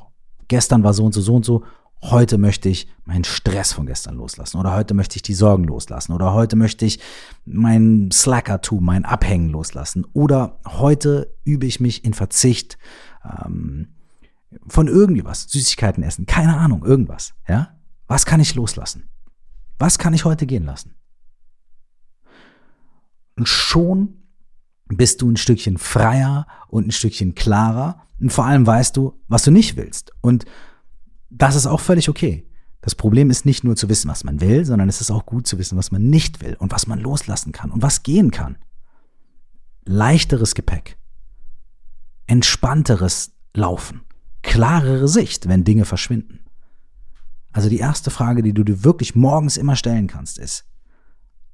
gestern 0.49 0.85
war 0.85 0.95
so 0.95 1.05
und 1.05 1.13
so, 1.13 1.21
so 1.21 1.35
und 1.35 1.45
so, 1.45 1.65
heute 2.03 2.37
möchte 2.37 2.69
ich 2.69 2.89
meinen 3.05 3.25
Stress 3.25 3.73
von 3.73 3.87
gestern 3.87 4.17
loslassen 4.17 4.59
oder 4.59 4.75
heute 4.75 4.95
möchte 4.95 5.17
ich 5.17 5.23
die 5.23 5.35
Sorgen 5.35 5.65
loslassen 5.65 6.13
oder 6.13 6.33
heute 6.33 6.57
möchte 6.57 6.85
ich 6.85 6.99
mein 7.45 8.11
Slackertum, 8.13 8.85
mein 8.85 9.05
Abhängen 9.05 9.49
loslassen 9.49 10.05
oder 10.13 10.59
heute 10.67 11.35
übe 11.45 11.67
ich 11.67 11.81
mich 11.81 12.05
in 12.05 12.13
Verzicht 12.13 12.77
ähm, 13.25 13.95
von 14.67 14.89
irgendwie 14.89 15.25
was, 15.25 15.45
Süßigkeiten 15.45 16.03
essen, 16.03 16.27
keine 16.27 16.57
Ahnung, 16.57 16.85
irgendwas, 16.85 17.35
ja? 17.49 17.77
Was 18.09 18.27
kann 18.27 18.41
ich 18.41 18.55
loslassen? 18.55 19.09
Was 19.79 19.99
kann 19.99 20.13
ich 20.13 20.27
heute 20.27 20.45
gehen 20.45 20.65
lassen? 20.65 20.95
Und 23.43 23.49
schon 23.49 24.23
bist 24.87 25.21
du 25.21 25.29
ein 25.29 25.37
Stückchen 25.37 25.77
freier 25.77 26.47
und 26.69 26.87
ein 26.87 26.93
Stückchen 26.93 27.35
klarer. 27.35 28.07
Und 28.21 28.33
vor 28.33 28.47
allem 28.47 28.65
weißt 28.65 28.97
du, 28.97 29.19
was 29.27 29.43
du 29.43 29.51
nicht 29.51 29.77
willst. 29.77 30.13
Und 30.21 30.45
das 31.29 31.57
ist 31.57 31.67
auch 31.67 31.81
völlig 31.81 32.09
okay. 32.09 32.49
Das 32.83 32.95
Problem 32.95 33.31
ist 33.31 33.45
nicht 33.45 33.65
nur 33.65 33.75
zu 33.75 33.89
wissen, 33.89 34.09
was 34.09 34.23
man 34.23 34.41
will, 34.41 34.65
sondern 34.65 34.89
es 34.89 35.01
ist 35.01 35.11
auch 35.11 35.27
gut 35.27 35.49
zu 35.49 35.59
wissen, 35.59 35.77
was 35.77 35.91
man 35.91 36.09
nicht 36.09 36.41
will 36.41 36.55
und 36.61 36.71
was 36.71 36.87
man 36.87 37.01
loslassen 37.01 37.51
kann 37.51 37.73
und 37.73 37.83
was 37.83 38.05
gehen 38.05 38.31
kann. 38.31 38.59
Leichteres 39.87 40.55
Gepäck, 40.55 40.97
entspannteres 42.29 43.33
Laufen, 43.55 44.03
klarere 44.43 45.09
Sicht, 45.09 45.49
wenn 45.49 45.65
Dinge 45.65 45.85
verschwinden. 45.85 46.39
Also 47.51 47.69
die 47.69 47.79
erste 47.79 48.13
Frage, 48.13 48.45
die 48.45 48.55
du 48.55 48.63
dir 48.63 48.85
wirklich 48.85 49.17
morgens 49.17 49.57
immer 49.57 49.75
stellen 49.75 50.07
kannst, 50.07 50.39
ist, 50.39 50.65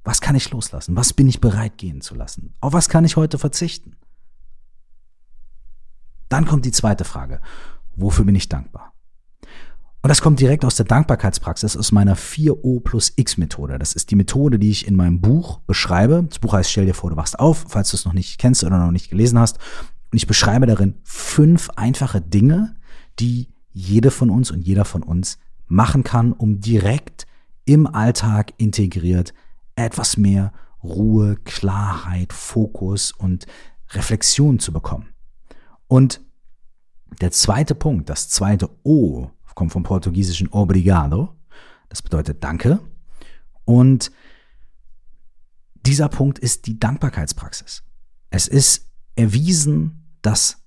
was 0.03 0.21
kann 0.21 0.35
ich 0.35 0.49
loslassen? 0.51 0.95
Was 0.95 1.13
bin 1.13 1.27
ich 1.27 1.41
bereit 1.41 1.77
gehen 1.77 2.01
zu 2.01 2.15
lassen? 2.15 2.53
Auf 2.61 2.73
was 2.73 2.89
kann 2.89 3.05
ich 3.05 3.15
heute 3.15 3.37
verzichten? 3.37 3.95
Dann 6.29 6.45
kommt 6.45 6.65
die 6.65 6.71
zweite 6.71 7.03
Frage. 7.03 7.41
Wofür 7.95 8.25
bin 8.25 8.35
ich 8.35 8.49
dankbar? 8.49 8.93
Und 10.01 10.07
das 10.07 10.21
kommt 10.21 10.39
direkt 10.39 10.63
aus 10.63 10.75
der 10.75 10.85
Dankbarkeitspraxis, 10.85 11.75
aus 11.75 11.91
meiner 11.91 12.15
4O 12.15 12.79
plus 12.81 13.11
X 13.17 13.37
Methode. 13.37 13.77
Das 13.77 13.93
ist 13.93 14.11
die 14.11 14.15
Methode, 14.15 14.57
die 14.57 14.69
ich 14.69 14.87
in 14.87 14.95
meinem 14.95 15.19
Buch 15.19 15.59
beschreibe. 15.67 16.25
Das 16.29 16.39
Buch 16.39 16.53
heißt 16.53 16.71
Stell 16.71 16.85
dir 16.85 16.93
vor, 16.93 17.09
du 17.09 17.17
wachst 17.17 17.37
auf, 17.37 17.65
falls 17.67 17.91
du 17.91 17.97
es 17.97 18.05
noch 18.05 18.13
nicht 18.13 18.39
kennst 18.39 18.63
oder 18.63 18.77
noch 18.77 18.91
nicht 18.91 19.09
gelesen 19.09 19.37
hast. 19.37 19.57
Und 20.11 20.17
ich 20.17 20.27
beschreibe 20.27 20.67
darin 20.67 20.95
fünf 21.03 21.69
einfache 21.75 22.21
Dinge, 22.21 22.75
die 23.19 23.49
jede 23.73 24.09
von 24.09 24.29
uns 24.29 24.51
und 24.51 24.61
jeder 24.61 24.85
von 24.85 25.03
uns 25.03 25.37
machen 25.67 26.03
kann, 26.03 26.31
um 26.31 26.61
direkt 26.61 27.27
im 27.65 27.85
Alltag 27.85 28.53
integriert 28.57 29.33
etwas 29.85 30.17
mehr 30.17 30.51
Ruhe, 30.83 31.35
Klarheit, 31.43 32.33
Fokus 32.33 33.11
und 33.11 33.45
Reflexion 33.91 34.59
zu 34.59 34.71
bekommen. 34.71 35.13
Und 35.87 36.21
der 37.21 37.31
zweite 37.31 37.75
Punkt, 37.75 38.09
das 38.09 38.29
zweite 38.29 38.69
O, 38.83 39.31
kommt 39.59 39.73
vom 39.73 39.83
portugiesischen 39.83 40.47
obrigado, 40.47 41.35
das 41.89 42.01
bedeutet 42.01 42.41
Danke. 42.45 42.79
Und 43.65 44.09
dieser 45.85 46.07
Punkt 46.07 46.39
ist 46.39 46.65
die 46.65 46.79
Dankbarkeitspraxis. 46.79 47.83
Es 48.29 48.47
ist 48.47 48.87
erwiesen, 49.15 50.17
dass 50.21 50.63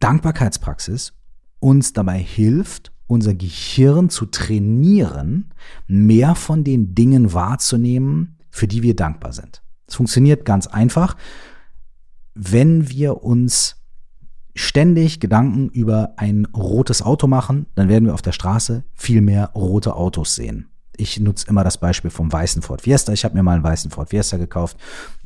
Dankbarkeitspraxis 0.00 1.14
uns 1.60 1.94
dabei 1.94 2.18
hilft, 2.18 2.92
unser 3.08 3.34
Gehirn 3.34 4.10
zu 4.10 4.26
trainieren, 4.26 5.52
mehr 5.88 6.36
von 6.36 6.62
den 6.62 6.94
Dingen 6.94 7.32
wahrzunehmen, 7.32 8.38
für 8.50 8.68
die 8.68 8.82
wir 8.82 8.94
dankbar 8.94 9.32
sind. 9.32 9.62
Es 9.86 9.96
funktioniert 9.96 10.44
ganz 10.44 10.68
einfach, 10.68 11.16
wenn 12.34 12.88
wir 12.88 13.24
uns 13.24 13.76
ständig 14.54 15.20
Gedanken 15.20 15.68
über 15.70 16.14
ein 16.16 16.46
rotes 16.46 17.02
Auto 17.02 17.26
machen, 17.26 17.66
dann 17.74 17.88
werden 17.88 18.04
wir 18.06 18.14
auf 18.14 18.22
der 18.22 18.32
Straße 18.32 18.84
viel 18.92 19.20
mehr 19.20 19.50
rote 19.54 19.94
Autos 19.94 20.34
sehen. 20.34 20.68
Ich 20.96 21.18
nutze 21.20 21.46
immer 21.48 21.62
das 21.62 21.78
Beispiel 21.78 22.10
vom 22.10 22.32
weißen 22.32 22.60
Ford 22.62 22.82
Fiesta. 22.82 23.12
Ich 23.12 23.24
habe 23.24 23.34
mir 23.36 23.42
mal 23.42 23.54
einen 23.54 23.64
weißen 23.64 23.90
Ford 23.90 24.10
Fiesta 24.10 24.36
gekauft. 24.36 24.76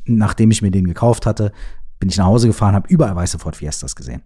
Nachdem 0.05 0.51
ich 0.51 0.61
mir 0.61 0.69
den 0.69 0.85
gekauft 0.85 1.25
hatte, 1.25 1.51
bin 1.99 2.09
ich 2.09 2.17
nach 2.17 2.25
Hause 2.25 2.47
gefahren, 2.47 2.75
habe 2.75 2.87
überall 2.89 3.15
weiße 3.15 3.39
Ford 3.39 3.55
Fiestas 3.55 3.95
gesehen. 3.95 4.21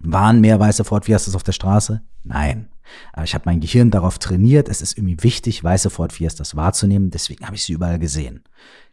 Waren 0.00 0.40
mehr 0.40 0.58
weiße 0.58 0.84
Ford 0.84 1.04
Fiestas 1.04 1.36
auf 1.36 1.44
der 1.44 1.52
Straße? 1.52 2.02
Nein. 2.24 2.68
Aber 3.12 3.24
ich 3.24 3.34
habe 3.34 3.44
mein 3.46 3.60
Gehirn 3.60 3.90
darauf 3.90 4.18
trainiert, 4.18 4.68
es 4.68 4.82
ist 4.82 4.98
irgendwie 4.98 5.22
wichtig, 5.22 5.62
weiße 5.62 5.90
Ford 5.90 6.12
Fiestas 6.12 6.56
wahrzunehmen, 6.56 7.10
deswegen 7.10 7.46
habe 7.46 7.56
ich 7.56 7.64
sie 7.64 7.72
überall 7.72 7.98
gesehen. 7.98 8.44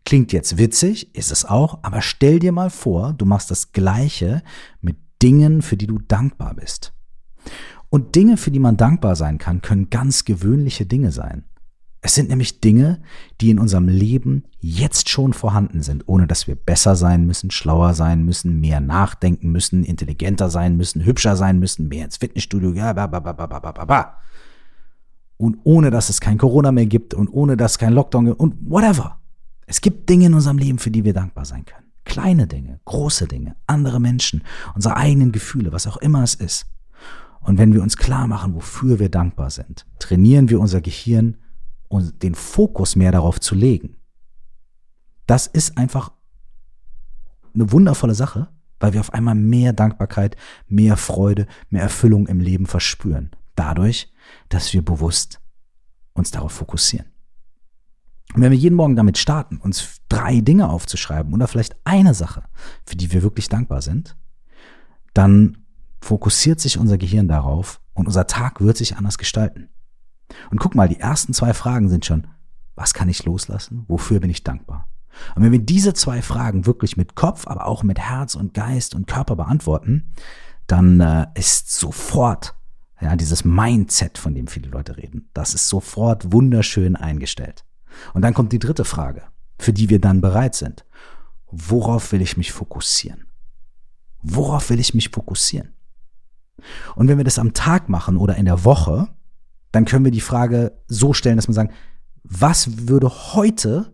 Klingt 0.06 0.34
jetzt 0.34 0.58
witzig, 0.58 1.16
ist 1.16 1.32
es 1.32 1.46
auch, 1.46 1.80
aber 1.84 2.02
stell 2.02 2.40
dir 2.40 2.52
mal 2.52 2.70
vor, 2.70 3.14
du 3.14 3.26
machst 3.26 3.52
das 3.52 3.72
Gleiche 3.72 4.42
mit 4.82 4.98
Dingen, 5.22 5.62
für 5.62 5.78
die 5.78 5.88
du 5.88 6.00
dankbar 6.00 6.56
bist. 6.56 6.94
Und 7.90 8.16
Dinge, 8.16 8.38
für 8.38 8.52
die 8.52 8.60
man 8.60 8.78
dankbar 8.78 9.16
sein 9.16 9.38
kann, 9.38 9.62
können 9.62 9.90
ganz 9.90 10.26
gewöhnliche 10.26 10.86
Dinge 10.86 11.12
sein. 11.12 11.44
Es 12.04 12.16
sind 12.16 12.30
nämlich 12.30 12.60
Dinge, 12.62 13.00
die 13.40 13.52
in 13.52 13.60
unserem 13.60 13.88
Leben 13.88 14.44
jetzt 14.60 15.10
schon 15.10 15.34
vorhanden 15.34 15.84
sind, 15.84 16.08
ohne 16.08 16.26
dass 16.26 16.48
wir 16.48 16.56
besser 16.56 16.96
sein 16.96 17.28
müssen, 17.28 17.52
schlauer 17.52 17.94
sein 17.94 18.26
müssen, 18.26 18.60
mehr 18.60 18.80
nachdenken 18.80 19.52
müssen, 19.52 19.84
intelligenter 19.84 20.50
sein 20.50 20.78
müssen, 20.78 21.06
hübscher 21.06 21.36
sein 21.36 21.60
müssen, 21.60 21.88
mehr 21.88 22.06
ins 22.06 22.18
Fitnessstudio, 22.18 22.74
ja, 22.74 22.92
ba, 22.94 23.06
ba, 23.06 23.20
ba, 23.20 23.34
ba, 23.34 23.46
ba, 23.46 23.72
ba, 23.72 23.86
ba. 23.86 24.18
Und 25.38 25.60
ohne 25.64 25.92
dass 25.92 26.10
es 26.10 26.20
kein 26.20 26.40
Corona 26.40 26.72
mehr 26.72 26.88
gibt 26.88 27.14
und 27.14 27.28
ohne 27.28 27.56
dass 27.56 27.78
kein 27.78 27.94
Lockdown 27.94 28.26
gibt 28.26 28.40
und 28.40 28.56
whatever. 28.68 29.20
Es 29.68 29.80
gibt 29.80 30.10
Dinge 30.10 30.26
in 30.26 30.34
unserem 30.34 30.58
Leben, 30.58 30.80
für 30.80 30.92
die 30.92 31.06
wir 31.06 31.14
dankbar 31.14 31.46
sein 31.46 31.66
können. 31.66 31.92
Kleine 32.04 32.48
Dinge, 32.48 32.80
große 32.86 33.28
Dinge, 33.28 33.56
andere 33.68 34.00
Menschen, 34.00 34.44
unsere 34.74 34.98
eigenen 34.98 35.32
Gefühle, 35.32 35.72
was 35.72 35.86
auch 35.86 35.98
immer 35.98 36.24
es 36.24 36.34
ist. 36.34 36.66
Und 37.42 37.60
wenn 37.60 37.74
wir 37.74 37.84
uns 37.84 37.96
klar 37.96 38.28
machen, 38.28 38.56
wofür 38.56 39.00
wir 39.00 39.10
dankbar 39.10 39.52
sind, 39.52 39.86
trainieren 40.00 40.50
wir 40.50 40.60
unser 40.60 40.82
Gehirn, 40.82 41.38
und 41.92 42.24
den 42.24 42.36
Fokus 42.36 42.96
mehr 42.96 43.12
darauf 43.12 43.40
zu 43.40 43.54
legen. 43.54 43.98
Das 45.28 45.46
ist 45.46 45.78
einfach 45.78 46.14
eine 47.54 47.72
wundervolle 47.72 48.16
Sache, 48.16 48.48
weil 48.80 48.94
wir 48.94 49.02
auf 49.02 49.14
einmal 49.14 49.36
mehr 49.36 49.74
Dankbarkeit, 49.74 50.38
mehr 50.68 50.96
Freude, 50.96 51.48
mehr 51.70 51.84
Erfüllung 51.84 52.28
im 52.28 52.40
Leben 52.40 52.66
verspüren. 52.66 53.32
Dadurch, 53.56 54.12
dass 54.48 54.74
wir 54.74 54.84
bewusst 54.84 55.42
uns 56.14 56.32
darauf 56.32 56.54
fokussieren. 56.54 57.08
Und 58.34 58.42
wenn 58.42 58.52
wir 58.52 58.58
jeden 58.58 58.76
Morgen 58.76 58.96
damit 58.96 59.18
starten, 59.18 59.58
uns 59.58 60.00
drei 60.08 60.40
Dinge 60.40 60.70
aufzuschreiben 60.70 61.34
oder 61.34 61.48
vielleicht 61.48 61.76
eine 61.84 62.14
Sache, 62.14 62.44
für 62.86 62.96
die 62.96 63.12
wir 63.12 63.22
wirklich 63.22 63.50
dankbar 63.50 63.82
sind, 63.82 64.16
dann 65.14 65.66
fokussiert 66.00 66.62
sich 66.62 66.78
unser 66.78 66.98
Gehirn 66.98 67.28
darauf 67.28 67.82
und 67.94 68.08
unser 68.08 68.28
Tag 68.28 68.62
wird 68.62 68.78
sich 68.78 68.96
anders 68.96 69.18
gestalten. 69.18 69.68
Und 70.50 70.60
guck 70.60 70.76
mal, 70.76 70.88
die 70.88 71.00
ersten 71.00 71.34
zwei 71.34 71.54
Fragen 71.54 71.90
sind 71.90 72.06
schon, 72.06 72.28
was 72.76 72.94
kann 72.94 73.10
ich 73.10 73.26
loslassen? 73.26 73.86
Wofür 73.88 74.20
bin 74.20 74.30
ich 74.30 74.44
dankbar? 74.44 74.88
Und 75.36 75.44
wenn 75.44 75.52
wir 75.52 75.60
diese 75.60 75.94
zwei 75.94 76.22
Fragen 76.22 76.66
wirklich 76.66 76.98
mit 76.98 77.16
Kopf, 77.16 77.48
aber 77.48 77.68
auch 77.68 77.84
mit 77.84 78.00
Herz 78.00 78.36
und 78.36 78.54
Geist 78.54 78.96
und 78.96 79.08
Körper 79.08 79.36
beantworten, 79.36 80.14
dann 80.68 81.00
äh, 81.00 81.28
ist 81.36 81.72
sofort 81.72 82.56
ja, 83.02 83.16
dieses 83.16 83.44
Mindset, 83.44 84.18
von 84.18 84.34
dem 84.34 84.48
viele 84.48 84.70
Leute 84.70 84.98
reden, 84.98 85.30
das 85.34 85.54
ist 85.54 85.68
sofort 85.68 86.32
wunderschön 86.32 86.96
eingestellt. 86.96 87.66
Und 88.14 88.22
dann 88.22 88.34
kommt 88.34 88.54
die 88.54 88.60
dritte 88.60 88.86
Frage, 88.86 89.24
für 89.60 89.74
die 89.74 89.90
wir 89.90 90.00
dann 90.00 90.22
bereit 90.22 90.56
sind. 90.56 90.86
Worauf 91.48 92.12
will 92.12 92.22
ich 92.22 92.38
mich 92.38 92.52
fokussieren? 92.52 93.26
Worauf 94.22 94.70
will 94.70 94.80
ich 94.80 94.94
mich 94.94 95.10
fokussieren? 95.10 95.74
Und 96.96 97.08
wenn 97.08 97.18
wir 97.18 97.26
das 97.26 97.40
am 97.40 97.54
Tag 97.54 97.90
machen 97.90 98.18
oder 98.18 98.36
in 98.36 98.46
der 98.46 98.64
Woche, 98.64 99.10
dann 99.72 99.86
können 99.86 100.06
wir 100.06 100.12
die 100.12 100.22
Frage 100.22 100.78
so 100.88 101.14
stellen, 101.14 101.38
dass 101.38 101.48
wir 101.48 101.54
sagen, 101.54 101.72
was 102.24 102.88
würde 102.88 103.10
heute 103.10 103.94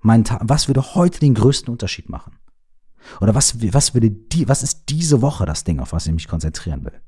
mein 0.00 0.24
was 0.40 0.68
würde 0.68 0.94
heute 0.94 1.20
den 1.20 1.34
größten 1.34 1.70
Unterschied 1.70 2.08
machen? 2.08 2.38
Oder 3.20 3.34
was, 3.34 3.60
was 3.72 3.94
würde 3.94 4.10
die, 4.10 4.48
was 4.48 4.62
ist 4.62 4.84
diese 4.88 5.22
Woche 5.22 5.46
das 5.46 5.64
Ding, 5.64 5.80
auf 5.80 5.92
was 5.92 6.06
ich 6.06 6.12
mich 6.12 6.28
konzentrieren 6.28 6.84
will? 6.84 7.00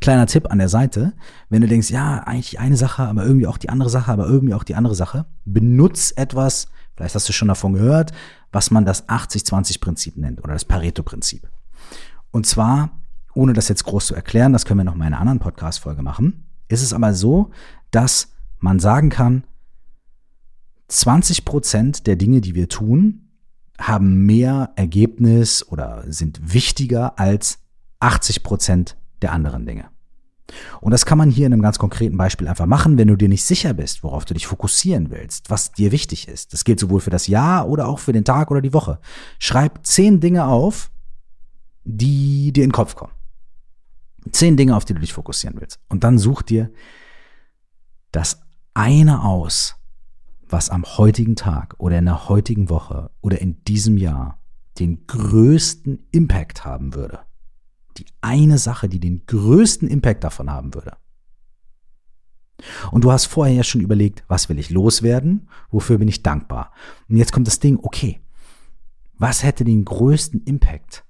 Kleiner 0.00 0.26
Tipp 0.26 0.50
an 0.50 0.58
der 0.58 0.68
Seite, 0.68 1.14
wenn 1.48 1.60
du 1.60 1.68
denkst, 1.68 1.90
ja, 1.90 2.18
eigentlich 2.18 2.60
eine 2.60 2.76
Sache, 2.76 3.02
aber 3.02 3.24
irgendwie 3.24 3.46
auch 3.46 3.58
die 3.58 3.68
andere 3.68 3.90
Sache, 3.90 4.12
aber 4.12 4.26
irgendwie 4.26 4.54
auch 4.54 4.62
die 4.62 4.76
andere 4.76 4.94
Sache, 4.94 5.26
benutz 5.44 6.12
etwas, 6.14 6.68
vielleicht 6.94 7.14
hast 7.14 7.28
du 7.28 7.32
schon 7.32 7.48
davon 7.48 7.72
gehört, 7.72 8.12
was 8.52 8.70
man 8.70 8.84
das 8.84 9.08
80-20-Prinzip 9.08 10.16
nennt 10.16 10.42
oder 10.42 10.52
das 10.52 10.64
Pareto-Prinzip. 10.64 11.48
Und 12.30 12.46
zwar, 12.46 12.90
ohne 13.34 13.54
das 13.54 13.68
jetzt 13.68 13.84
groß 13.84 14.06
zu 14.06 14.14
erklären, 14.14 14.52
das 14.52 14.66
können 14.66 14.80
wir 14.80 14.84
noch 14.84 14.94
mal 14.94 15.06
in 15.06 15.14
einer 15.14 15.20
anderen 15.20 15.40
Podcast-Folge 15.40 16.02
machen, 16.02 16.45
ist 16.68 16.82
es 16.82 16.92
aber 16.92 17.14
so, 17.14 17.50
dass 17.90 18.32
man 18.58 18.78
sagen 18.78 19.10
kann, 19.10 19.44
20 20.88 21.44
Prozent 21.44 22.06
der 22.06 22.16
Dinge, 22.16 22.40
die 22.40 22.54
wir 22.54 22.68
tun, 22.68 23.30
haben 23.78 24.24
mehr 24.24 24.72
Ergebnis 24.76 25.66
oder 25.66 26.04
sind 26.08 26.52
wichtiger 26.54 27.18
als 27.18 27.58
80 28.00 28.42
Prozent 28.42 28.96
der 29.22 29.32
anderen 29.32 29.66
Dinge. 29.66 29.86
Und 30.80 30.92
das 30.92 31.06
kann 31.06 31.18
man 31.18 31.30
hier 31.30 31.46
in 31.46 31.52
einem 31.52 31.62
ganz 31.62 31.78
konkreten 31.78 32.16
Beispiel 32.16 32.46
einfach 32.46 32.66
machen, 32.66 32.98
wenn 32.98 33.08
du 33.08 33.16
dir 33.16 33.28
nicht 33.28 33.44
sicher 33.44 33.74
bist, 33.74 34.04
worauf 34.04 34.24
du 34.24 34.34
dich 34.34 34.46
fokussieren 34.46 35.10
willst, 35.10 35.50
was 35.50 35.72
dir 35.72 35.90
wichtig 35.90 36.28
ist. 36.28 36.52
Das 36.52 36.64
gilt 36.64 36.78
sowohl 36.78 37.00
für 37.00 37.10
das 37.10 37.26
Jahr 37.26 37.68
oder 37.68 37.88
auch 37.88 37.98
für 37.98 38.12
den 38.12 38.24
Tag 38.24 38.50
oder 38.50 38.60
die 38.60 38.72
Woche. 38.72 39.00
Schreib 39.38 39.84
zehn 39.84 40.20
Dinge 40.20 40.46
auf, 40.46 40.90
die 41.84 42.52
dir 42.52 42.62
in 42.62 42.70
den 42.70 42.74
Kopf 42.74 42.94
kommen. 42.94 43.12
Zehn 44.32 44.56
Dinge, 44.56 44.76
auf 44.76 44.84
die 44.84 44.94
du 44.94 45.00
dich 45.00 45.12
fokussieren 45.12 45.60
willst. 45.60 45.80
Und 45.88 46.04
dann 46.04 46.18
such 46.18 46.42
dir 46.42 46.70
das 48.12 48.40
eine 48.74 49.24
aus, 49.24 49.76
was 50.48 50.70
am 50.70 50.84
heutigen 50.84 51.36
Tag 51.36 51.74
oder 51.78 51.98
in 51.98 52.04
der 52.04 52.28
heutigen 52.28 52.68
Woche 52.68 53.10
oder 53.20 53.40
in 53.40 53.62
diesem 53.64 53.96
Jahr 53.96 54.38
den 54.78 55.06
größten 55.06 56.06
Impact 56.12 56.64
haben 56.64 56.94
würde 56.94 57.20
die 57.98 58.06
eine 58.20 58.58
Sache, 58.58 58.88
die 58.88 59.00
den 59.00 59.24
größten 59.26 59.88
Impact 59.88 60.24
davon 60.24 60.50
haben 60.50 60.74
würde. 60.74 60.96
Und 62.90 63.04
du 63.04 63.12
hast 63.12 63.26
vorher 63.26 63.54
ja 63.54 63.64
schon 63.64 63.82
überlegt, 63.82 64.24
was 64.28 64.48
will 64.48 64.58
ich 64.58 64.70
loswerden, 64.70 65.48
wofür 65.70 65.98
bin 65.98 66.08
ich 66.08 66.22
dankbar. 66.22 66.72
Und 67.08 67.16
jetzt 67.16 67.32
kommt 67.32 67.46
das 67.46 67.60
Ding, 67.60 67.78
okay, 67.82 68.20
was 69.18 69.42
hätte 69.42 69.64
den 69.64 69.84
größten 69.84 70.42
Impact? 70.44 71.04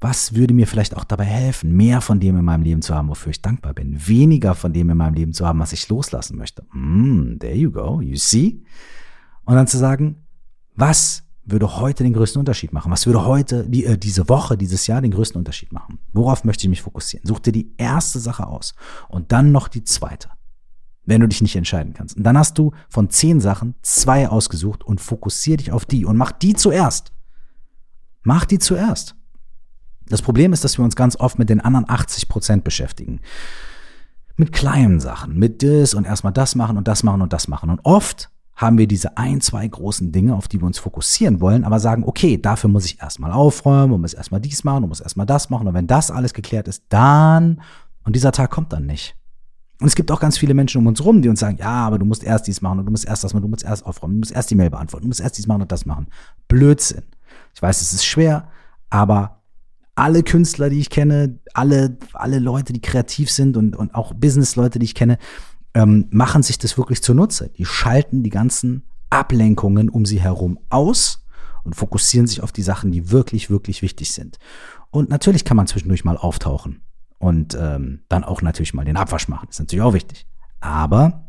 Was 0.00 0.34
würde 0.34 0.54
mir 0.54 0.66
vielleicht 0.66 0.96
auch 0.96 1.04
dabei 1.04 1.24
helfen, 1.24 1.76
mehr 1.76 2.00
von 2.00 2.20
dem 2.20 2.38
in 2.38 2.44
meinem 2.44 2.62
Leben 2.62 2.80
zu 2.80 2.94
haben, 2.94 3.08
wofür 3.08 3.30
ich 3.30 3.42
dankbar 3.42 3.74
bin, 3.74 4.08
weniger 4.08 4.54
von 4.54 4.72
dem 4.72 4.88
in 4.88 4.96
meinem 4.96 5.14
Leben 5.14 5.32
zu 5.34 5.46
haben, 5.46 5.58
was 5.58 5.72
ich 5.72 5.88
loslassen 5.88 6.38
möchte? 6.38 6.64
Mm, 6.72 7.38
there 7.38 7.54
you 7.54 7.70
go, 7.70 8.00
you 8.00 8.16
see? 8.16 8.62
Und 9.44 9.56
dann 9.56 9.66
zu 9.66 9.76
sagen, 9.76 10.16
was 10.74 11.24
würde 11.44 11.80
heute 11.80 12.02
den 12.02 12.14
größten 12.14 12.38
Unterschied 12.38 12.72
machen? 12.72 12.90
Was 12.90 13.06
würde 13.06 13.26
heute, 13.26 13.68
die, 13.68 13.84
äh, 13.84 13.98
diese 13.98 14.28
Woche, 14.28 14.56
dieses 14.56 14.86
Jahr 14.86 15.02
den 15.02 15.10
größten 15.10 15.38
Unterschied 15.38 15.72
machen? 15.72 15.98
Worauf 16.12 16.44
möchte 16.44 16.64
ich 16.64 16.70
mich 16.70 16.82
fokussieren? 16.82 17.26
Such 17.26 17.40
dir 17.40 17.52
die 17.52 17.74
erste 17.76 18.20
Sache 18.20 18.46
aus 18.46 18.74
und 19.08 19.32
dann 19.32 19.52
noch 19.52 19.68
die 19.68 19.84
zweite 19.84 20.30
wenn 21.06 21.20
du 21.20 21.28
dich 21.28 21.42
nicht 21.42 21.56
entscheiden 21.56 21.92
kannst. 21.92 22.16
Und 22.16 22.22
dann 22.22 22.38
hast 22.38 22.56
du 22.56 22.72
von 22.88 23.10
zehn 23.10 23.40
Sachen 23.40 23.74
zwei 23.82 24.28
ausgesucht 24.28 24.84
und 24.84 25.00
fokussier 25.00 25.56
dich 25.56 25.72
auf 25.72 25.84
die 25.84 26.04
und 26.04 26.16
mach 26.16 26.30
die 26.30 26.54
zuerst. 26.54 27.12
Mach 28.22 28.44
die 28.44 28.60
zuerst. 28.60 29.16
Das 30.10 30.22
Problem 30.22 30.52
ist, 30.52 30.64
dass 30.64 30.76
wir 30.76 30.84
uns 30.84 30.96
ganz 30.96 31.16
oft 31.16 31.38
mit 31.38 31.48
den 31.48 31.60
anderen 31.60 31.88
80 31.88 32.28
Prozent 32.28 32.64
beschäftigen. 32.64 33.20
Mit 34.36 34.52
kleinen 34.52 35.00
Sachen, 35.00 35.38
mit 35.38 35.62
das 35.62 35.94
und 35.94 36.04
erstmal 36.04 36.32
das 36.32 36.54
machen 36.54 36.76
und 36.76 36.88
das 36.88 37.02
machen 37.02 37.22
und 37.22 37.32
das 37.32 37.48
machen. 37.48 37.70
Und 37.70 37.80
oft 37.84 38.28
haben 38.56 38.76
wir 38.76 38.86
diese 38.86 39.16
ein, 39.16 39.40
zwei 39.40 39.66
großen 39.66 40.12
Dinge, 40.12 40.34
auf 40.34 40.48
die 40.48 40.60
wir 40.60 40.66
uns 40.66 40.78
fokussieren 40.78 41.40
wollen, 41.40 41.64
aber 41.64 41.78
sagen, 41.78 42.04
okay, 42.04 42.36
dafür 42.36 42.68
muss 42.68 42.84
ich 42.84 43.00
erstmal 43.00 43.32
aufräumen 43.32 43.92
und 43.92 44.00
muss 44.02 44.12
erstmal 44.12 44.40
dies 44.40 44.64
machen 44.64 44.82
und 44.82 44.90
muss 44.90 45.00
erstmal 45.00 45.26
das 45.26 45.48
machen. 45.48 45.68
Und 45.68 45.74
wenn 45.74 45.86
das 45.86 46.10
alles 46.10 46.34
geklärt 46.34 46.68
ist, 46.68 46.84
dann, 46.88 47.62
und 48.04 48.16
dieser 48.16 48.32
Tag 48.32 48.50
kommt 48.50 48.72
dann 48.72 48.86
nicht. 48.86 49.16
Und 49.80 49.86
es 49.86 49.94
gibt 49.94 50.10
auch 50.10 50.20
ganz 50.20 50.36
viele 50.36 50.52
Menschen 50.52 50.78
um 50.78 50.86
uns 50.88 51.02
rum, 51.02 51.22
die 51.22 51.30
uns 51.30 51.40
sagen, 51.40 51.56
ja, 51.58 51.86
aber 51.86 51.98
du 51.98 52.04
musst 52.04 52.22
erst 52.22 52.48
dies 52.48 52.60
machen 52.60 52.80
und 52.80 52.86
du 52.86 52.90
musst 52.90 53.06
erst 53.06 53.24
das 53.24 53.32
machen, 53.32 53.44
du 53.44 53.48
musst 53.48 53.64
erst 53.64 53.86
aufräumen, 53.86 54.16
du 54.16 54.18
musst 54.20 54.32
erst 54.32 54.50
die 54.50 54.56
Mail 54.56 54.68
beantworten, 54.68 55.04
du 55.04 55.08
musst 55.08 55.20
erst 55.20 55.38
dies 55.38 55.46
machen 55.46 55.62
und 55.62 55.72
das 55.72 55.86
machen. 55.86 56.08
Blödsinn. 56.48 57.04
Ich 57.54 57.62
weiß, 57.62 57.80
es 57.80 57.94
ist 57.94 58.04
schwer, 58.04 58.48
aber 58.90 59.39
alle 60.00 60.22
Künstler, 60.22 60.70
die 60.70 60.80
ich 60.80 60.88
kenne, 60.88 61.38
alle, 61.52 61.98
alle 62.14 62.38
Leute, 62.38 62.72
die 62.72 62.80
kreativ 62.80 63.30
sind 63.30 63.58
und, 63.58 63.76
und 63.76 63.94
auch 63.94 64.14
Business-Leute, 64.14 64.78
die 64.78 64.86
ich 64.86 64.94
kenne, 64.94 65.18
ähm, 65.74 66.06
machen 66.10 66.42
sich 66.42 66.56
das 66.56 66.78
wirklich 66.78 67.02
zunutze. 67.02 67.50
Die 67.58 67.66
schalten 67.66 68.22
die 68.22 68.30
ganzen 68.30 68.84
Ablenkungen 69.10 69.90
um 69.90 70.06
sie 70.06 70.18
herum 70.18 70.58
aus 70.70 71.26
und 71.64 71.76
fokussieren 71.76 72.26
sich 72.26 72.42
auf 72.42 72.50
die 72.50 72.62
Sachen, 72.62 72.92
die 72.92 73.10
wirklich, 73.10 73.50
wirklich 73.50 73.82
wichtig 73.82 74.12
sind. 74.12 74.38
Und 74.90 75.10
natürlich 75.10 75.44
kann 75.44 75.58
man 75.58 75.66
zwischendurch 75.66 76.02
mal 76.02 76.16
auftauchen 76.16 76.80
und 77.18 77.54
ähm, 77.60 78.00
dann 78.08 78.24
auch 78.24 78.40
natürlich 78.40 78.72
mal 78.72 78.86
den 78.86 78.96
Abwasch 78.96 79.28
machen. 79.28 79.50
ist 79.50 79.58
natürlich 79.58 79.84
auch 79.84 79.92
wichtig. 79.92 80.26
Aber 80.60 81.26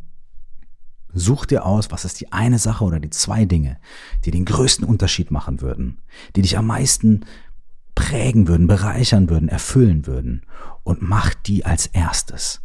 such 1.14 1.46
dir 1.46 1.66
aus, 1.66 1.92
was 1.92 2.06
ist 2.06 2.22
die 2.22 2.32
eine 2.32 2.58
Sache 2.58 2.86
oder 2.86 3.02
die 3.02 3.10
zwei 3.10 3.44
Dinge, 3.44 3.80
die 4.24 4.32
den 4.32 4.46
größten 4.46 4.88
Unterschied 4.88 5.30
machen 5.30 5.60
würden, 5.60 6.00
die 6.38 6.42
dich 6.42 6.58
am 6.58 6.68
meisten 6.68 7.26
prägen 7.96 8.48
würden, 8.48 8.68
bereichern 8.68 9.30
würden, 9.30 9.50
erfüllen 9.50 10.06
würden 10.06 10.46
und 10.84 11.02
mach 11.02 11.34
die 11.34 11.66
als 11.66 11.88
erstes 11.88 12.62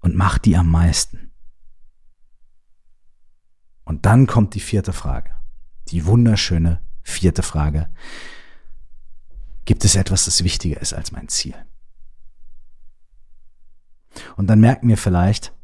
und 0.00 0.14
mach 0.14 0.38
die 0.38 0.56
am 0.56 0.70
meisten. 0.70 1.30
Und 3.84 4.04
dann 4.04 4.26
kommt 4.26 4.54
die 4.54 4.60
vierte 4.60 4.92
Frage, 4.92 5.30
die 5.88 6.04
wunderschöne 6.06 6.80
vierte 7.02 7.42
Frage. 7.42 7.88
Gibt 9.64 9.84
es 9.84 9.96
etwas, 9.96 10.26
das 10.26 10.44
wichtiger 10.44 10.80
ist 10.80 10.92
als 10.92 11.12
mein 11.12 11.28
Ziel? 11.28 11.54
Und 14.36 14.46
dann 14.48 14.60
merken 14.60 14.88
wir 14.88 14.98
vielleicht, 14.98 15.54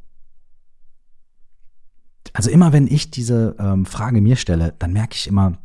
also 2.33 2.51
immer 2.51 2.73
wenn 2.73 2.87
ich 2.87 3.11
diese 3.11 3.57
ähm, 3.59 3.87
Frage 3.87 4.21
mir 4.21 4.37
stelle, 4.37 4.75
dann 4.79 4.93
merke 4.93 5.15
ich 5.15 5.27
immer, 5.27 5.59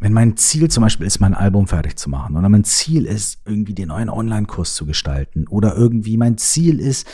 wenn 0.00 0.14
mein 0.14 0.36
Ziel 0.38 0.68
zum 0.68 0.82
Beispiel 0.82 1.06
ist, 1.06 1.20
mein 1.20 1.34
Album 1.34 1.66
fertig 1.66 1.96
zu 1.96 2.08
machen 2.08 2.36
oder 2.36 2.48
mein 2.48 2.64
Ziel 2.64 3.04
ist, 3.04 3.42
irgendwie 3.44 3.74
den 3.74 3.88
neuen 3.88 4.08
Online-Kurs 4.08 4.74
zu 4.74 4.86
gestalten 4.86 5.46
oder 5.46 5.76
irgendwie 5.76 6.16
mein 6.16 6.38
Ziel 6.38 6.80
ist, 6.80 7.06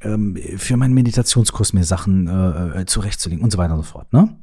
ähm, 0.00 0.36
für 0.56 0.76
meinen 0.76 0.92
Meditationskurs 0.92 1.72
mir 1.72 1.84
Sachen 1.84 2.26
äh, 2.26 2.80
äh, 2.80 2.86
zurechtzulegen 2.86 3.44
und 3.44 3.52
so 3.52 3.58
weiter 3.58 3.74
und 3.74 3.80
so 3.80 3.90
fort. 3.90 4.12
Ne? 4.12 4.36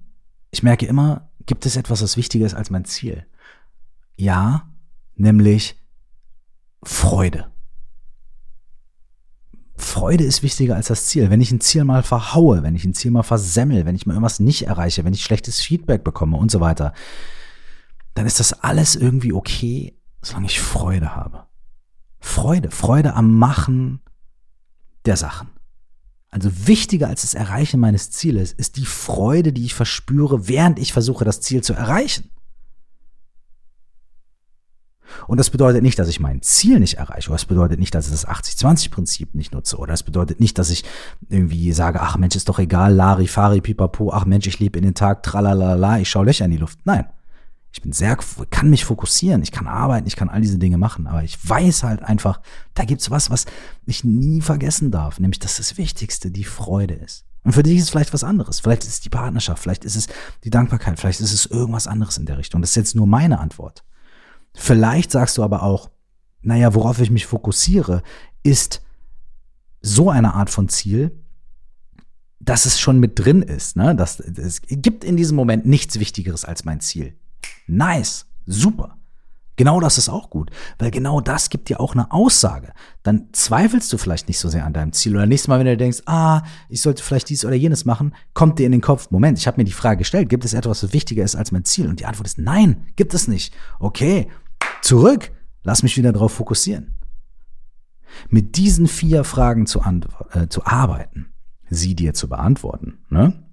Ich 0.50 0.64
merke 0.64 0.86
immer, 0.86 1.30
gibt 1.46 1.66
es 1.66 1.76
etwas, 1.76 2.02
was 2.02 2.16
wichtiger 2.16 2.46
ist 2.46 2.54
als 2.54 2.70
mein 2.70 2.86
Ziel? 2.86 3.26
Ja, 4.16 4.70
nämlich 5.16 5.76
Freude. 6.84 7.48
Freude 9.76 10.24
ist 10.24 10.42
wichtiger 10.42 10.76
als 10.76 10.88
das 10.88 11.06
Ziel. 11.06 11.30
Wenn 11.30 11.42
ich 11.42 11.52
ein 11.52 11.62
Ziel 11.62 11.84
mal 11.84 12.02
verhaue, 12.02 12.64
wenn 12.64 12.76
ich 12.76 12.86
ein 12.86 12.94
Ziel 12.94 13.12
mal 13.12 13.24
versemmel, 13.24 13.86
wenn 13.86 13.96
ich 13.96 14.06
mal 14.06 14.14
irgendwas 14.14 14.40
nicht 14.40 14.68
erreiche, 14.68 15.04
wenn 15.04 15.14
ich 15.14 15.24
schlechtes 15.24 15.60
Feedback 15.60 16.04
bekomme 16.04 16.38
und 16.38 16.50
so 16.50 16.62
weiter, 16.62 16.94
dann 18.18 18.26
ist 18.26 18.40
das 18.40 18.64
alles 18.64 18.96
irgendwie 18.96 19.32
okay, 19.32 19.96
solange 20.24 20.48
ich 20.48 20.60
Freude 20.60 21.16
habe. 21.16 21.46
Freude, 22.20 22.72
Freude 22.72 23.14
am 23.14 23.38
Machen 23.38 24.02
der 25.06 25.18
Sachen. 25.18 25.50
Also 26.30 26.68
wichtiger 26.68 27.08
als 27.08 27.22
das 27.22 27.36
Erreichen 27.36 27.80
meines 27.80 28.10
Zieles 28.10 28.52
ist 28.52 28.78
die 28.78 28.86
Freude, 28.86 29.54
die 29.54 29.66
ich 29.66 29.76
verspüre, 29.76 30.48
während 30.48 30.80
ich 30.80 30.94
versuche, 30.94 31.26
das 31.26 31.42
Ziel 31.42 31.64
zu 31.64 31.74
erreichen. 31.74 32.32
Und 35.28 35.38
das 35.38 35.50
bedeutet 35.50 35.84
nicht, 35.84 36.00
dass 36.00 36.10
ich 36.10 36.20
mein 36.20 36.42
Ziel 36.42 36.80
nicht 36.80 36.96
erreiche. 36.96 37.30
Oder 37.30 37.38
es 37.38 37.46
bedeutet 37.46 37.80
nicht, 37.80 37.94
dass 37.94 38.06
ich 38.08 38.12
das 38.12 38.28
80-20-Prinzip 38.28 39.36
nicht 39.36 39.54
nutze. 39.54 39.78
Oder 39.78 39.94
es 39.94 40.04
bedeutet 40.04 40.40
nicht, 40.40 40.58
dass 40.58 40.70
ich 40.70 40.84
irgendwie 41.30 41.72
sage, 41.72 42.02
ach 42.02 42.18
Mensch, 42.18 42.36
ist 42.36 42.50
doch 42.50 42.60
egal, 42.60 42.94
Lari, 42.94 43.28
Fari, 43.28 43.62
Pipapo, 43.62 44.12
ach 44.12 44.26
Mensch, 44.26 44.48
ich 44.48 44.60
lebe 44.60 44.80
in 44.80 44.86
den 44.86 44.96
Tag, 44.96 45.24
tralalala, 45.24 46.00
ich 46.00 46.10
schaue 46.10 46.26
Löcher 46.26 46.46
in 46.46 46.52
die 46.52 46.58
Luft. 46.58 46.80
Nein. 46.84 47.06
Ich 47.78 47.84
bin 47.84 47.94
sehr, 47.94 48.18
kann 48.50 48.72
mich 48.72 48.86
fokussieren, 48.86 49.44
ich 49.44 49.52
kann 49.52 49.68
arbeiten, 49.68 50.08
ich 50.08 50.16
kann 50.16 50.30
all 50.30 50.42
diese 50.42 50.58
Dinge 50.58 50.80
machen, 50.80 51.06
aber 51.06 51.24
ich 51.24 51.38
weiß 51.48 51.84
halt 51.84 52.02
einfach, 52.02 52.42
da 52.74 52.86
gibt's 52.86 53.12
was, 53.12 53.30
was 53.30 53.46
ich 53.86 54.04
nie 54.04 54.42
vergessen 54.42 54.90
darf, 54.90 55.20
nämlich, 55.20 55.38
dass 55.38 55.58
das 55.58 55.78
Wichtigste 55.78 56.32
die 56.32 56.44
Freude 56.44 56.96
ist. 56.96 57.26
Und 57.44 57.52
für 57.52 57.62
dich 57.62 57.78
ist 57.78 57.84
es 57.84 57.90
vielleicht 57.92 58.14
was 58.14 58.24
anderes. 58.24 58.62
Vielleicht 58.62 58.82
ist 58.82 58.90
es 58.90 59.02
die 59.02 59.10
Partnerschaft, 59.10 59.62
vielleicht 59.62 59.86
ist 59.86 59.96
es 59.96 60.08
die 60.44 60.50
Dankbarkeit, 60.50 61.00
vielleicht 61.00 61.22
ist 61.22 61.32
es 61.32 61.46
irgendwas 61.46 61.86
anderes 61.86 62.18
in 62.18 62.26
der 62.26 62.40
Richtung. 62.40 62.62
Das 62.62 62.72
ist 62.72 62.78
jetzt 62.78 62.96
nur 62.96 63.06
meine 63.06 63.38
Antwort. 63.38 63.84
Vielleicht 64.56 65.12
sagst 65.12 65.38
du 65.38 65.44
aber 65.44 65.62
auch, 65.62 65.92
naja, 66.42 66.74
worauf 66.74 67.00
ich 67.00 67.12
mich 67.12 67.28
fokussiere, 67.28 68.02
ist 68.42 68.82
so 69.82 70.10
eine 70.10 70.34
Art 70.34 70.50
von 70.50 70.68
Ziel, 70.68 71.24
dass 72.40 72.66
es 72.66 72.80
schon 72.80 73.00
mit 73.00 73.20
drin 73.20 73.44
ist. 73.44 73.76
Ne? 73.76 73.96
Das, 73.96 74.20
es 74.20 74.64
gibt 74.64 75.04
in 75.04 75.16
diesem 75.16 75.36
Moment 75.36 75.68
nichts 75.68 76.00
Wichtigeres 76.00 76.44
als 76.44 76.66
mein 76.66 76.80
Ziel. 76.80 77.14
Nice, 77.68 78.26
super. 78.46 78.94
Genau 79.56 79.80
das 79.80 79.98
ist 79.98 80.08
auch 80.08 80.30
gut, 80.30 80.52
weil 80.78 80.92
genau 80.92 81.20
das 81.20 81.50
gibt 81.50 81.70
dir 81.70 81.80
auch 81.80 81.94
eine 81.94 82.12
Aussage. 82.12 82.74
Dann 83.02 83.30
zweifelst 83.32 83.92
du 83.92 83.98
vielleicht 83.98 84.28
nicht 84.28 84.38
so 84.38 84.50
sehr 84.50 84.66
an 84.66 84.74
deinem 84.74 84.94
Ziel 84.94 85.16
oder 85.16 85.26
nächstes 85.26 85.48
Mal, 85.48 85.58
wenn 85.58 85.66
du 85.66 85.76
denkst, 85.76 86.04
ah, 86.06 86.44
ich 86.70 86.82
sollte 86.82 87.02
vielleicht 87.02 87.30
dies 87.30 87.44
oder 87.44 87.56
jenes 87.56 87.84
machen, 87.84 88.14
kommt 88.36 88.60
dir 88.60 88.68
in 88.68 88.72
den 88.72 88.82
Kopf, 88.82 89.10
Moment, 89.10 89.40
ich 89.40 89.48
habe 89.48 89.58
mir 89.60 89.66
die 89.66 89.72
Frage 89.72 89.98
gestellt, 89.98 90.30
gibt 90.30 90.46
es 90.46 90.54
etwas, 90.54 90.84
was 90.84 90.94
wichtiger 90.94 91.24
ist 91.24 91.36
als 91.36 91.52
mein 91.52 91.66
Ziel? 91.66 91.88
Und 91.88 92.00
die 92.00 92.06
Antwort 92.06 92.28
ist 92.28 92.38
nein, 92.38 92.86
gibt 92.96 93.16
es 93.16 93.28
nicht. 93.28 93.52
Okay, 93.80 94.28
Zurück, 94.82 95.32
lass 95.64 95.84
mich 95.84 95.98
wieder 95.98 96.14
darauf 96.14 96.34
fokussieren. 96.34 96.94
Mit 98.30 98.56
diesen 98.58 98.88
vier 98.88 99.24
Fragen 99.24 99.68
zu, 99.68 99.82
äh, 100.32 100.48
zu 100.48 100.66
arbeiten, 100.66 101.34
sie 101.70 101.96
dir 101.96 102.14
zu 102.14 102.30
beantworten, 102.30 103.00
ne? 103.10 103.44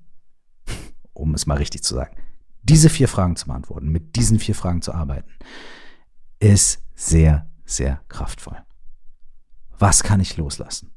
um 1.13 1.35
es 1.35 1.47
mal 1.47 1.59
richtig 1.59 1.83
zu 1.83 1.95
sagen, 1.95 2.17
diese 2.65 2.89
vier 2.89 3.09
Fragen 3.09 3.37
zu 3.37 3.47
beantworten, 3.47 3.89
mit 3.89 4.17
diesen 4.17 4.39
vier 4.39 4.55
Fragen 4.55 4.83
zu 4.83 4.93
arbeiten, 4.93 5.31
ist 6.39 6.83
sehr, 6.95 7.51
sehr 7.65 8.03
kraftvoll. 8.09 8.57
Was 9.79 10.03
kann 10.03 10.21
ich 10.21 10.37
loslassen? 10.37 10.93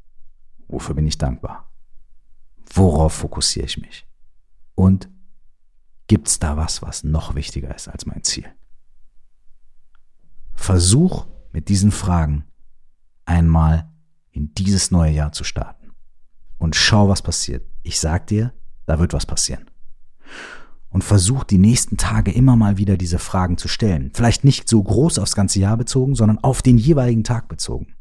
Wofür 0.68 0.96
bin 0.96 1.08
ich 1.08 1.18
dankbar? 1.18 1.72
Worauf 2.74 3.14
fokussiere 3.14 3.66
ich 3.66 3.78
mich? 3.78 4.08
Und 4.76 5.10
gibt 6.08 6.28
es 6.28 6.40
da 6.40 6.58
was, 6.58 6.82
was 6.82 7.04
noch 7.04 7.36
wichtiger 7.36 7.74
ist 7.76 7.88
als 7.88 8.06
mein 8.06 8.24
Ziel? 8.24 8.46
Versuch 10.54 11.28
mit 11.52 11.70
diesen 11.70 11.92
Fragen 11.92 12.46
einmal 13.26 13.92
in 14.32 14.54
dieses 14.54 14.92
neue 14.92 15.12
Jahr 15.12 15.32
zu 15.32 15.44
starten. 15.44 15.92
Und 16.58 16.76
schau, 16.76 17.10
was 17.10 17.22
passiert. 17.22 17.66
Ich 17.84 18.00
sag 18.00 18.28
dir, 18.28 18.54
da 18.86 19.00
wird 19.00 19.14
was 19.14 19.26
passieren. 19.26 19.70
Und 20.90 21.04
versuch 21.04 21.44
die 21.44 21.58
nächsten 21.58 21.98
Tage 21.98 22.32
immer 22.32 22.56
mal 22.56 22.78
wieder 22.78 22.98
diese 22.98 23.20
Fragen 23.20 23.58
zu 23.58 23.68
stellen. 23.68 24.12
Vielleicht 24.14 24.44
nicht 24.44 24.70
so 24.70 24.82
groß 24.82 25.20
aufs 25.20 25.36
ganze 25.36 25.60
Jahr 25.60 25.78
bezogen, 25.78 26.16
sondern 26.16 26.40
auf 26.40 26.62
den 26.62 26.78
jeweiligen 26.78 27.24
Tag 27.24 27.50
bezogen. 27.50 27.94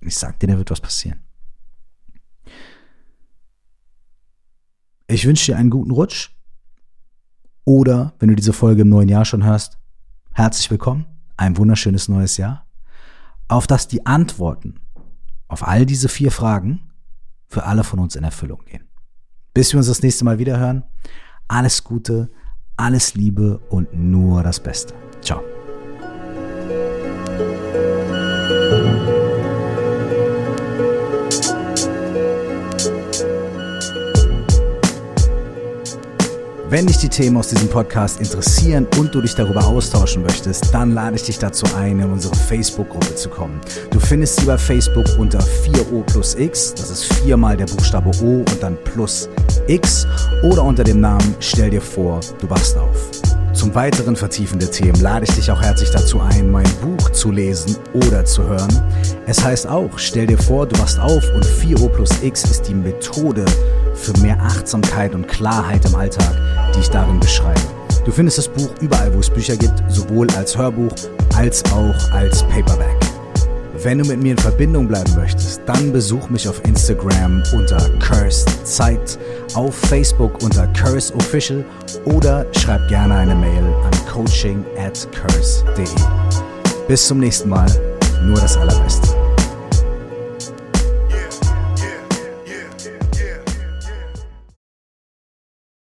Ich 0.00 0.16
sag 0.16 0.40
dir, 0.40 0.48
da 0.48 0.58
wird 0.58 0.70
was 0.70 0.80
passieren. 0.80 1.20
Ich 5.06 5.26
wünsche 5.26 5.52
dir 5.52 5.58
einen 5.58 5.70
guten 5.70 5.92
Rutsch. 5.92 6.30
Oder, 7.64 8.14
wenn 8.18 8.28
du 8.28 8.34
diese 8.34 8.52
Folge 8.52 8.82
im 8.82 8.88
neuen 8.88 9.08
Jahr 9.08 9.24
schon 9.24 9.44
hörst, 9.44 9.78
herzlich 10.32 10.70
willkommen 10.70 11.06
ein 11.36 11.56
wunderschönes 11.56 12.08
neues 12.08 12.36
Jahr, 12.36 12.66
auf 13.48 13.66
das 13.66 13.88
die 13.88 14.06
Antworten 14.06 14.80
auf 15.48 15.66
all 15.66 15.84
diese 15.84 16.08
vier 16.08 16.30
Fragen 16.30 16.90
für 17.46 17.64
alle 17.64 17.84
von 17.84 17.98
uns 17.98 18.16
in 18.16 18.24
Erfüllung 18.24 18.64
gehen. 18.64 18.88
Bis 19.52 19.72
wir 19.72 19.78
uns 19.78 19.86
das 19.86 20.02
nächste 20.02 20.24
Mal 20.24 20.38
wieder 20.38 20.58
hören, 20.58 20.84
alles 21.52 21.84
Gute, 21.84 22.30
alles 22.76 23.14
Liebe 23.14 23.60
und 23.68 23.92
nur 23.92 24.42
das 24.42 24.58
Beste. 24.58 24.94
Ciao. 25.20 25.42
Wenn 36.72 36.86
dich 36.86 36.96
die 36.96 37.10
Themen 37.10 37.36
aus 37.36 37.48
diesem 37.48 37.68
Podcast 37.68 38.18
interessieren 38.18 38.86
und 38.96 39.14
du 39.14 39.20
dich 39.20 39.34
darüber 39.34 39.66
austauschen 39.66 40.22
möchtest, 40.22 40.72
dann 40.72 40.92
lade 40.92 41.16
ich 41.16 41.24
dich 41.24 41.38
dazu 41.38 41.66
ein, 41.76 42.00
in 42.00 42.10
unsere 42.10 42.34
Facebook-Gruppe 42.34 43.14
zu 43.14 43.28
kommen. 43.28 43.60
Du 43.90 44.00
findest 44.00 44.40
sie 44.40 44.46
bei 44.46 44.56
Facebook 44.56 45.04
unter 45.18 45.40
4O 45.40 46.02
plus 46.04 46.34
X, 46.34 46.72
das 46.72 46.88
ist 46.88 47.12
viermal 47.12 47.58
der 47.58 47.66
Buchstabe 47.66 48.10
O 48.22 48.38
und 48.38 48.62
dann 48.62 48.78
plus 48.84 49.28
X 49.66 50.06
oder 50.42 50.62
unter 50.62 50.84
dem 50.84 51.00
Namen 51.00 51.34
Stell 51.40 51.70
dir 51.70 51.80
vor, 51.80 52.20
du 52.40 52.48
wachst 52.48 52.76
auf. 52.76 53.10
Zum 53.52 53.74
weiteren 53.74 54.16
Vertiefen 54.16 54.58
der 54.58 54.70
Themen 54.70 55.00
lade 55.00 55.26
ich 55.28 55.34
dich 55.34 55.50
auch 55.50 55.60
herzlich 55.60 55.90
dazu 55.90 56.20
ein, 56.20 56.50
mein 56.50 56.68
Buch 56.80 57.10
zu 57.10 57.30
lesen 57.30 57.76
oder 57.92 58.24
zu 58.24 58.42
hören. 58.42 58.82
Es 59.26 59.44
heißt 59.44 59.66
auch, 59.66 59.90
stell 59.96 60.26
dir 60.26 60.38
vor, 60.38 60.66
du 60.66 60.78
wachst 60.80 60.98
auf 60.98 61.22
und 61.34 61.44
4O 61.44 61.88
plus 61.88 62.10
X 62.22 62.44
ist 62.44 62.68
die 62.68 62.74
Methode 62.74 63.44
für 63.94 64.18
mehr 64.20 64.40
Achtsamkeit 64.40 65.14
und 65.14 65.28
Klarheit 65.28 65.84
im 65.84 65.94
Alltag, 65.94 66.34
die 66.74 66.80
ich 66.80 66.88
darin 66.88 67.20
beschreibe. 67.20 67.60
Du 68.04 68.10
findest 68.10 68.38
das 68.38 68.48
Buch 68.48 68.70
überall, 68.80 69.14
wo 69.14 69.20
es 69.20 69.30
Bücher 69.30 69.56
gibt, 69.56 69.82
sowohl 69.88 70.26
als 70.36 70.56
Hörbuch 70.56 70.92
als 71.36 71.62
auch 71.72 72.12
als 72.12 72.42
Paperback. 72.44 73.01
Wenn 73.82 73.98
du 73.98 74.04
mit 74.04 74.22
mir 74.22 74.32
in 74.32 74.38
Verbindung 74.38 74.86
bleiben 74.86 75.12
möchtest, 75.16 75.62
dann 75.66 75.92
besuch 75.92 76.30
mich 76.30 76.48
auf 76.48 76.64
Instagram 76.64 77.42
unter 77.52 77.90
Cursed 77.98 78.64
Zeit, 78.64 79.18
auf 79.54 79.74
Facebook 79.74 80.40
unter 80.44 80.68
Curse 80.68 81.12
Official 81.16 81.64
oder 82.04 82.46
schreib 82.56 82.86
gerne 82.88 83.16
eine 83.16 83.34
Mail 83.34 83.64
an 83.82 84.06
coaching 84.08 84.64
at 84.78 85.08
curse.de. 85.12 85.84
Bis 86.86 87.08
zum 87.08 87.18
nächsten 87.18 87.48
Mal, 87.48 87.66
nur 88.24 88.36
das 88.36 88.56
Allerbeste. 88.56 89.11